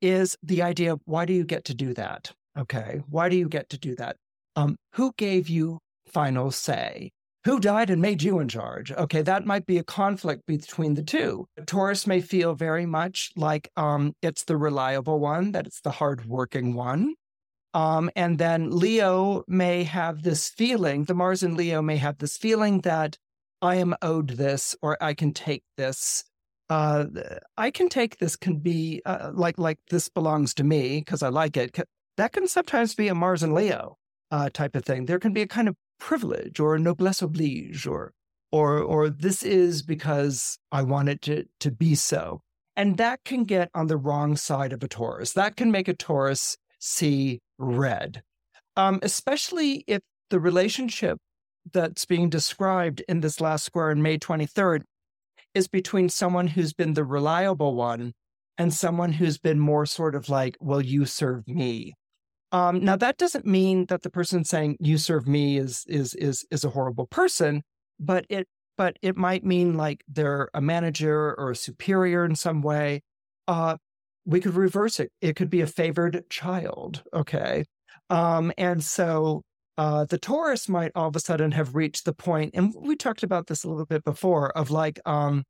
is 0.00 0.36
the 0.42 0.62
idea 0.62 0.92
of 0.92 1.00
why 1.04 1.24
do 1.24 1.32
you 1.32 1.44
get 1.44 1.64
to 1.66 1.74
do 1.74 1.94
that? 1.94 2.32
Okay. 2.58 3.02
Why 3.08 3.28
do 3.28 3.36
you 3.36 3.48
get 3.48 3.68
to 3.70 3.78
do 3.78 3.94
that? 3.96 4.16
Um, 4.56 4.76
who 4.94 5.12
gave 5.16 5.48
you 5.48 5.78
final 6.06 6.50
say? 6.50 7.10
Who 7.44 7.60
died 7.60 7.88
and 7.88 8.02
made 8.02 8.22
you 8.22 8.40
in 8.40 8.48
charge? 8.48 8.90
Okay, 8.92 9.22
that 9.22 9.46
might 9.46 9.64
be 9.64 9.78
a 9.78 9.84
conflict 9.84 10.42
between 10.46 10.94
the 10.94 11.02
two. 11.02 11.46
Taurus 11.66 12.06
may 12.06 12.20
feel 12.20 12.54
very 12.54 12.84
much 12.84 13.30
like 13.36 13.70
um, 13.76 14.12
it's 14.22 14.44
the 14.44 14.56
reliable 14.56 15.20
one, 15.20 15.52
that 15.52 15.66
it's 15.66 15.80
the 15.80 15.92
hardworking 15.92 16.74
one. 16.74 17.14
Um, 17.74 18.10
and 18.16 18.38
then 18.38 18.70
Leo 18.70 19.44
may 19.46 19.84
have 19.84 20.22
this 20.22 20.48
feeling, 20.48 21.04
the 21.04 21.14
Mars 21.14 21.42
and 21.42 21.56
Leo 21.56 21.80
may 21.80 21.96
have 21.96 22.18
this 22.18 22.36
feeling 22.36 22.80
that 22.80 23.16
I 23.62 23.76
am 23.76 23.94
owed 24.02 24.30
this 24.30 24.74
or 24.82 24.96
I 25.00 25.14
can 25.14 25.32
take 25.32 25.62
this 25.76 26.24
uh, 26.70 27.06
I 27.56 27.70
can 27.70 27.88
take 27.88 28.18
this 28.18 28.36
can 28.36 28.58
be 28.58 29.00
uh, 29.06 29.30
like 29.34 29.58
like 29.58 29.78
this 29.90 30.08
belongs 30.08 30.54
to 30.54 30.64
me 30.64 30.98
because 31.00 31.22
I 31.22 31.28
like 31.28 31.56
it. 31.56 31.78
That 32.16 32.32
can 32.32 32.46
sometimes 32.48 32.94
be 32.94 33.08
a 33.08 33.14
Mars 33.14 33.42
and 33.42 33.54
Leo 33.54 33.96
uh, 34.30 34.50
type 34.50 34.74
of 34.74 34.84
thing. 34.84 35.06
There 35.06 35.18
can 35.18 35.32
be 35.32 35.42
a 35.42 35.46
kind 35.46 35.68
of 35.68 35.76
privilege 35.98 36.60
or 36.60 36.74
a 36.74 36.78
noblesse 36.78 37.22
oblige 37.22 37.86
or 37.86 38.12
or 38.52 38.78
or 38.78 39.08
this 39.08 39.42
is 39.42 39.82
because 39.82 40.58
I 40.70 40.82
want 40.82 41.08
it 41.08 41.22
to 41.22 41.44
to 41.60 41.70
be 41.70 41.94
so. 41.94 42.42
And 42.76 42.96
that 42.98 43.24
can 43.24 43.44
get 43.44 43.70
on 43.74 43.88
the 43.88 43.96
wrong 43.96 44.36
side 44.36 44.72
of 44.72 44.82
a 44.84 44.88
Taurus. 44.88 45.32
That 45.32 45.56
can 45.56 45.72
make 45.72 45.88
a 45.88 45.94
Taurus 45.94 46.56
see 46.78 47.40
red, 47.58 48.22
um, 48.76 49.00
especially 49.02 49.84
if 49.88 50.00
the 50.30 50.38
relationship 50.38 51.18
that's 51.72 52.04
being 52.04 52.30
described 52.30 53.02
in 53.08 53.20
this 53.20 53.40
last 53.40 53.64
square 53.64 53.90
on 53.90 54.00
May 54.00 54.18
23rd 54.18 54.82
is 55.58 55.66
between 55.68 56.08
someone 56.08 56.46
who's 56.46 56.72
been 56.72 56.94
the 56.94 57.04
reliable 57.04 57.74
one 57.74 58.12
and 58.56 58.72
someone 58.72 59.12
who's 59.12 59.38
been 59.38 59.58
more 59.58 59.84
sort 59.84 60.14
of 60.14 60.28
like, 60.28 60.56
well, 60.60 60.80
you 60.80 61.04
serve 61.04 61.46
me. 61.48 61.94
Um, 62.52 62.84
now 62.84 62.96
that 62.96 63.18
doesn't 63.18 63.44
mean 63.44 63.86
that 63.86 64.02
the 64.02 64.10
person 64.10 64.44
saying 64.44 64.76
you 64.80 64.96
serve 64.96 65.26
me 65.26 65.58
is 65.58 65.84
is 65.86 66.14
is 66.14 66.46
is 66.50 66.64
a 66.64 66.70
horrible 66.70 67.06
person, 67.06 67.62
but 67.98 68.24
it 68.30 68.46
but 68.78 68.96
it 69.02 69.16
might 69.16 69.44
mean 69.44 69.76
like 69.76 70.02
they're 70.08 70.48
a 70.54 70.60
manager 70.60 71.34
or 71.36 71.50
a 71.50 71.56
superior 71.56 72.24
in 72.24 72.36
some 72.36 72.62
way. 72.62 73.02
Uh, 73.48 73.76
we 74.24 74.40
could 74.40 74.54
reverse 74.54 75.00
it. 75.00 75.10
It 75.20 75.34
could 75.36 75.50
be 75.50 75.60
a 75.60 75.66
favored 75.66 76.24
child. 76.30 77.02
Okay. 77.12 77.64
Um, 78.10 78.52
and 78.56 78.82
so 78.82 79.42
uh, 79.78 80.04
the 80.04 80.18
Taurus 80.18 80.68
might 80.68 80.90
all 80.96 81.08
of 81.08 81.16
a 81.16 81.20
sudden 81.20 81.52
have 81.52 81.76
reached 81.76 82.04
the 82.04 82.12
point, 82.12 82.50
and 82.54 82.74
we 82.76 82.96
talked 82.96 83.22
about 83.22 83.46
this 83.46 83.62
a 83.62 83.68
little 83.68 83.86
bit 83.86 84.04
before, 84.04 84.50
of 84.58 84.70
like, 84.70 84.98
um, 85.06 85.44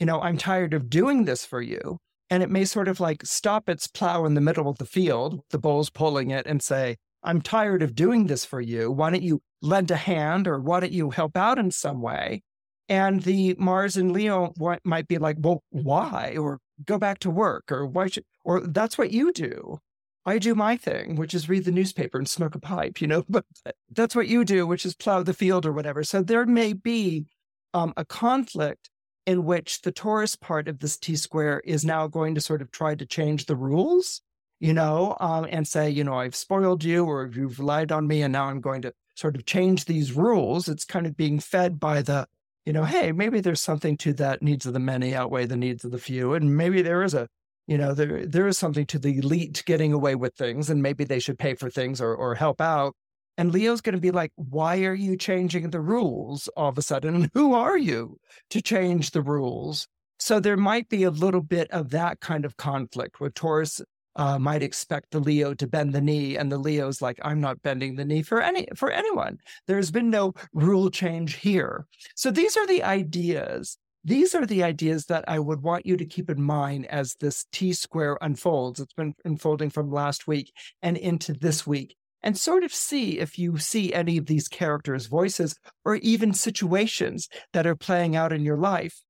you 0.00 0.06
know, 0.06 0.20
I'm 0.20 0.38
tired 0.38 0.72
of 0.74 0.88
doing 0.88 1.26
this 1.26 1.44
for 1.44 1.60
you. 1.60 1.98
And 2.30 2.42
it 2.42 2.50
may 2.50 2.64
sort 2.64 2.88
of 2.88 2.98
like 2.98 3.26
stop 3.26 3.68
its 3.68 3.86
plow 3.86 4.24
in 4.24 4.32
the 4.32 4.40
middle 4.40 4.66
of 4.68 4.78
the 4.78 4.86
field, 4.86 5.42
the 5.50 5.58
bull's 5.58 5.90
pulling 5.90 6.30
it, 6.30 6.46
and 6.46 6.62
say, 6.62 6.96
I'm 7.22 7.42
tired 7.42 7.82
of 7.82 7.94
doing 7.94 8.26
this 8.26 8.46
for 8.46 8.60
you. 8.60 8.90
Why 8.90 9.10
don't 9.10 9.22
you 9.22 9.42
lend 9.60 9.90
a 9.90 9.96
hand 9.96 10.48
or 10.48 10.58
why 10.58 10.80
don't 10.80 10.92
you 10.92 11.10
help 11.10 11.36
out 11.36 11.58
in 11.58 11.70
some 11.70 12.00
way? 12.00 12.42
And 12.88 13.22
the 13.22 13.54
Mars 13.58 13.98
and 13.98 14.12
Leo 14.12 14.54
might 14.82 15.08
be 15.08 15.18
like, 15.18 15.36
well, 15.38 15.62
why? 15.68 16.36
Or 16.38 16.58
go 16.86 16.98
back 16.98 17.18
to 17.20 17.30
work 17.30 17.70
or 17.70 17.86
why 17.86 18.06
should 18.06 18.24
or 18.44 18.60
that's 18.66 18.96
what 18.96 19.12
you 19.12 19.30
do 19.30 19.78
i 20.26 20.38
do 20.38 20.54
my 20.54 20.76
thing 20.76 21.16
which 21.16 21.34
is 21.34 21.48
read 21.48 21.64
the 21.64 21.70
newspaper 21.70 22.18
and 22.18 22.28
smoke 22.28 22.54
a 22.54 22.60
pipe 22.60 23.00
you 23.00 23.06
know 23.06 23.24
but 23.28 23.44
that's 23.92 24.14
what 24.14 24.28
you 24.28 24.44
do 24.44 24.66
which 24.66 24.84
is 24.84 24.94
plow 24.94 25.22
the 25.22 25.34
field 25.34 25.66
or 25.66 25.72
whatever 25.72 26.02
so 26.02 26.22
there 26.22 26.46
may 26.46 26.72
be 26.72 27.26
um, 27.74 27.92
a 27.96 28.04
conflict 28.04 28.90
in 29.24 29.44
which 29.44 29.82
the 29.82 29.92
taurus 29.92 30.36
part 30.36 30.68
of 30.68 30.80
this 30.80 30.96
t 30.96 31.16
square 31.16 31.60
is 31.64 31.84
now 31.84 32.06
going 32.06 32.34
to 32.34 32.40
sort 32.40 32.62
of 32.62 32.70
try 32.70 32.94
to 32.94 33.06
change 33.06 33.46
the 33.46 33.56
rules 33.56 34.20
you 34.60 34.72
know 34.72 35.16
um, 35.20 35.46
and 35.50 35.66
say 35.66 35.88
you 35.88 36.04
know 36.04 36.14
i've 36.14 36.36
spoiled 36.36 36.84
you 36.84 37.04
or 37.04 37.30
you've 37.32 37.58
relied 37.58 37.92
on 37.92 38.06
me 38.06 38.22
and 38.22 38.32
now 38.32 38.46
i'm 38.46 38.60
going 38.60 38.82
to 38.82 38.92
sort 39.14 39.36
of 39.36 39.44
change 39.44 39.84
these 39.84 40.12
rules 40.12 40.68
it's 40.68 40.84
kind 40.84 41.06
of 41.06 41.16
being 41.16 41.38
fed 41.38 41.78
by 41.78 42.02
the 42.02 42.26
you 42.64 42.72
know, 42.72 42.84
hey, 42.84 43.12
maybe 43.12 43.40
there's 43.40 43.60
something 43.60 43.96
to 43.98 44.12
that 44.14 44.42
needs 44.42 44.66
of 44.66 44.72
the 44.72 44.78
many 44.78 45.14
outweigh 45.14 45.46
the 45.46 45.56
needs 45.56 45.84
of 45.84 45.90
the 45.90 45.98
few. 45.98 46.34
And 46.34 46.56
maybe 46.56 46.82
there 46.82 47.02
is 47.02 47.14
a, 47.14 47.28
you 47.66 47.78
know, 47.78 47.94
there 47.94 48.26
there 48.26 48.46
is 48.46 48.58
something 48.58 48.86
to 48.86 48.98
the 48.98 49.18
elite 49.18 49.62
getting 49.66 49.92
away 49.92 50.14
with 50.14 50.34
things, 50.34 50.70
and 50.70 50.82
maybe 50.82 51.04
they 51.04 51.20
should 51.20 51.38
pay 51.38 51.54
for 51.54 51.70
things 51.70 52.00
or 52.00 52.14
or 52.14 52.34
help 52.34 52.60
out. 52.60 52.94
And 53.38 53.52
Leo's 53.52 53.80
going 53.80 53.94
to 53.94 54.00
be 54.00 54.10
like, 54.10 54.30
why 54.36 54.84
are 54.84 54.94
you 54.94 55.16
changing 55.16 55.70
the 55.70 55.80
rules 55.80 56.48
all 56.48 56.68
of 56.68 56.78
a 56.78 56.82
sudden? 56.82 57.14
And 57.14 57.30
who 57.34 57.54
are 57.54 57.78
you 57.78 58.18
to 58.50 58.60
change 58.60 59.12
the 59.12 59.22
rules? 59.22 59.88
So 60.18 60.38
there 60.38 60.56
might 60.56 60.88
be 60.88 61.02
a 61.04 61.10
little 61.10 61.40
bit 61.42 61.70
of 61.70 61.90
that 61.90 62.20
kind 62.20 62.44
of 62.44 62.56
conflict 62.56 63.20
where 63.20 63.30
Taurus 63.30 63.80
uh, 64.16 64.38
might 64.38 64.62
expect 64.62 65.10
the 65.10 65.20
Leo 65.20 65.54
to 65.54 65.66
bend 65.66 65.92
the 65.92 66.00
knee, 66.00 66.36
and 66.36 66.52
the 66.52 66.58
Leo's 66.58 67.00
like, 67.00 67.18
"I'm 67.22 67.40
not 67.40 67.62
bending 67.62 67.96
the 67.96 68.04
knee 68.04 68.22
for 68.22 68.40
any 68.40 68.66
for 68.76 68.90
anyone." 68.90 69.38
There's 69.66 69.90
been 69.90 70.10
no 70.10 70.34
rule 70.52 70.90
change 70.90 71.36
here. 71.36 71.86
So 72.14 72.30
these 72.30 72.56
are 72.56 72.66
the 72.66 72.82
ideas. 72.82 73.78
These 74.04 74.34
are 74.34 74.46
the 74.46 74.64
ideas 74.64 75.06
that 75.06 75.24
I 75.28 75.38
would 75.38 75.62
want 75.62 75.86
you 75.86 75.96
to 75.96 76.04
keep 76.04 76.28
in 76.28 76.42
mind 76.42 76.86
as 76.86 77.14
this 77.20 77.46
T 77.52 77.72
square 77.72 78.18
unfolds. 78.20 78.80
It's 78.80 78.94
been 78.94 79.14
unfolding 79.24 79.70
from 79.70 79.92
last 79.92 80.26
week 80.26 80.52
and 80.82 80.96
into 80.96 81.32
this 81.32 81.66
week, 81.68 81.94
and 82.20 82.36
sort 82.36 82.64
of 82.64 82.74
see 82.74 83.20
if 83.20 83.38
you 83.38 83.58
see 83.58 83.94
any 83.94 84.16
of 84.16 84.26
these 84.26 84.48
characters' 84.48 85.06
voices 85.06 85.54
or 85.84 85.96
even 85.96 86.34
situations 86.34 87.28
that 87.52 87.66
are 87.66 87.76
playing 87.76 88.16
out 88.16 88.32
in 88.32 88.42
your 88.42 88.56
life. 88.56 89.02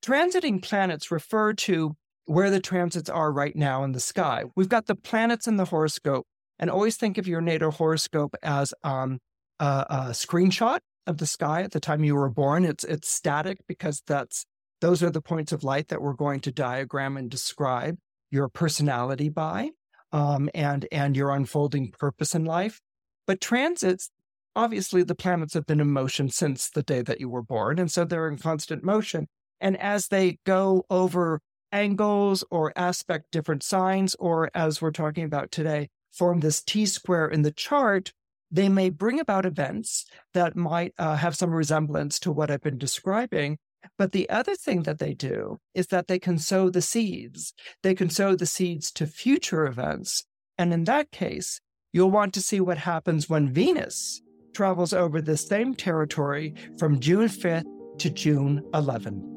Transiting 0.00 0.62
planets 0.62 1.10
refer 1.10 1.52
to 1.52 1.96
where 2.26 2.50
the 2.50 2.60
transits 2.60 3.10
are 3.10 3.32
right 3.32 3.56
now 3.56 3.82
in 3.82 3.92
the 3.92 4.00
sky. 4.00 4.44
We've 4.54 4.68
got 4.68 4.86
the 4.86 4.94
planets 4.94 5.48
in 5.48 5.56
the 5.56 5.64
horoscope, 5.64 6.26
and 6.60 6.70
always 6.70 6.96
think 6.96 7.18
of 7.18 7.26
your 7.26 7.40
natal 7.40 7.72
horoscope 7.72 8.36
as 8.44 8.72
um, 8.84 9.18
a, 9.58 9.86
a 9.88 9.96
screenshot 10.10 10.78
of 11.06 11.18
the 11.18 11.26
sky 11.26 11.62
at 11.62 11.72
the 11.72 11.80
time 11.80 12.04
you 12.04 12.14
were 12.14 12.28
born. 12.28 12.64
It's 12.64 12.84
it's 12.84 13.08
static 13.08 13.58
because 13.66 14.02
that's 14.06 14.46
those 14.80 15.02
are 15.02 15.10
the 15.10 15.22
points 15.22 15.52
of 15.52 15.64
light 15.64 15.88
that 15.88 16.02
we're 16.02 16.12
going 16.12 16.40
to 16.40 16.52
diagram 16.52 17.16
and 17.16 17.30
describe 17.30 17.96
your 18.30 18.48
personality 18.48 19.28
by, 19.28 19.70
um, 20.12 20.50
and 20.54 20.86
and 20.92 21.16
your 21.16 21.30
unfolding 21.30 21.92
purpose 21.92 22.34
in 22.34 22.44
life. 22.44 22.80
But 23.26 23.40
transits, 23.40 24.10
obviously, 24.54 25.02
the 25.02 25.14
planets 25.14 25.54
have 25.54 25.66
been 25.66 25.80
in 25.80 25.90
motion 25.90 26.28
since 26.28 26.70
the 26.70 26.82
day 26.82 27.02
that 27.02 27.20
you 27.20 27.28
were 27.28 27.42
born, 27.42 27.78
and 27.78 27.90
so 27.90 28.04
they're 28.04 28.28
in 28.28 28.38
constant 28.38 28.84
motion. 28.84 29.28
And 29.60 29.76
as 29.78 30.08
they 30.08 30.38
go 30.44 30.84
over 30.90 31.40
angles 31.72 32.44
or 32.50 32.72
aspect 32.76 33.32
different 33.32 33.62
signs, 33.62 34.14
or 34.16 34.50
as 34.54 34.82
we're 34.82 34.90
talking 34.90 35.24
about 35.24 35.50
today, 35.50 35.88
form 36.12 36.40
this 36.40 36.62
T 36.62 36.86
square 36.86 37.26
in 37.26 37.42
the 37.42 37.52
chart, 37.52 38.12
they 38.50 38.68
may 38.68 38.90
bring 38.90 39.20
about 39.20 39.46
events 39.46 40.06
that 40.34 40.56
might 40.56 40.94
uh, 40.98 41.16
have 41.16 41.36
some 41.36 41.50
resemblance 41.50 42.18
to 42.20 42.32
what 42.32 42.50
I've 42.50 42.62
been 42.62 42.78
describing. 42.78 43.58
But 43.98 44.12
the 44.12 44.28
other 44.30 44.54
thing 44.54 44.82
that 44.82 44.98
they 44.98 45.14
do 45.14 45.58
is 45.74 45.88
that 45.88 46.08
they 46.08 46.18
can 46.18 46.38
sow 46.38 46.70
the 46.70 46.82
seeds. 46.82 47.54
They 47.82 47.94
can 47.94 48.10
sow 48.10 48.34
the 48.34 48.46
seeds 48.46 48.90
to 48.92 49.06
future 49.06 49.66
events. 49.66 50.24
And 50.58 50.72
in 50.72 50.84
that 50.84 51.12
case, 51.12 51.60
you'll 51.92 52.10
want 52.10 52.34
to 52.34 52.40
see 52.40 52.60
what 52.60 52.78
happens 52.78 53.28
when 53.28 53.52
Venus 53.52 54.22
travels 54.54 54.92
over 54.92 55.20
the 55.20 55.36
same 55.36 55.74
territory 55.74 56.54
from 56.78 56.98
June 56.98 57.28
5th 57.28 57.64
to 57.98 58.10
June 58.10 58.62
11th. 58.72 59.35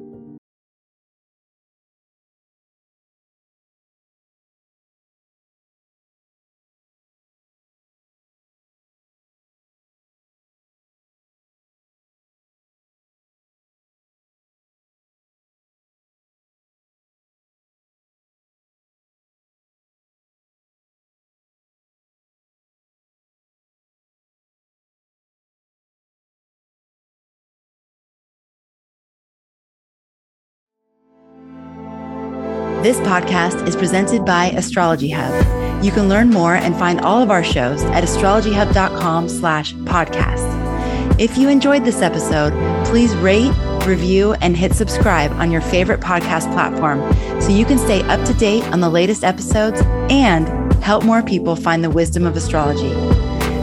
This 32.82 32.96
podcast 33.00 33.68
is 33.68 33.76
presented 33.76 34.24
by 34.24 34.46
Astrology 34.52 35.10
Hub. 35.10 35.84
You 35.84 35.90
can 35.92 36.08
learn 36.08 36.30
more 36.30 36.54
and 36.54 36.74
find 36.74 36.98
all 37.02 37.22
of 37.22 37.30
our 37.30 37.44
shows 37.44 37.82
at 37.82 38.02
astrologyhub.com 38.02 39.28
slash 39.28 39.74
podcast. 39.74 41.20
If 41.20 41.36
you 41.36 41.50
enjoyed 41.50 41.84
this 41.84 42.00
episode, 42.00 42.54
please 42.86 43.14
rate, 43.16 43.52
review, 43.86 44.32
and 44.40 44.56
hit 44.56 44.72
subscribe 44.72 45.30
on 45.32 45.50
your 45.50 45.60
favorite 45.60 46.00
podcast 46.00 46.50
platform 46.54 47.00
so 47.42 47.50
you 47.50 47.66
can 47.66 47.76
stay 47.76 48.00
up 48.04 48.24
to 48.24 48.32
date 48.32 48.64
on 48.72 48.80
the 48.80 48.88
latest 48.88 49.24
episodes 49.24 49.82
and 50.08 50.48
help 50.82 51.04
more 51.04 51.22
people 51.22 51.56
find 51.56 51.84
the 51.84 51.90
wisdom 51.90 52.24
of 52.24 52.34
astrology. 52.34 52.94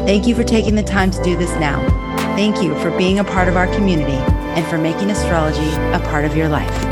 Thank 0.06 0.28
you 0.28 0.36
for 0.36 0.44
taking 0.44 0.76
the 0.76 0.84
time 0.84 1.10
to 1.10 1.24
do 1.24 1.36
this 1.36 1.54
now. 1.56 1.84
Thank 2.36 2.62
you 2.62 2.78
for 2.82 2.96
being 3.00 3.18
a 3.18 3.24
part 3.24 3.48
of 3.48 3.58
our 3.58 3.66
community 3.74 4.14
and 4.14 4.64
for 4.68 4.78
making 4.78 5.10
astrology 5.10 5.72
a 5.92 6.00
part 6.08 6.24
of 6.24 6.38
your 6.38 6.50
life. 6.50 6.87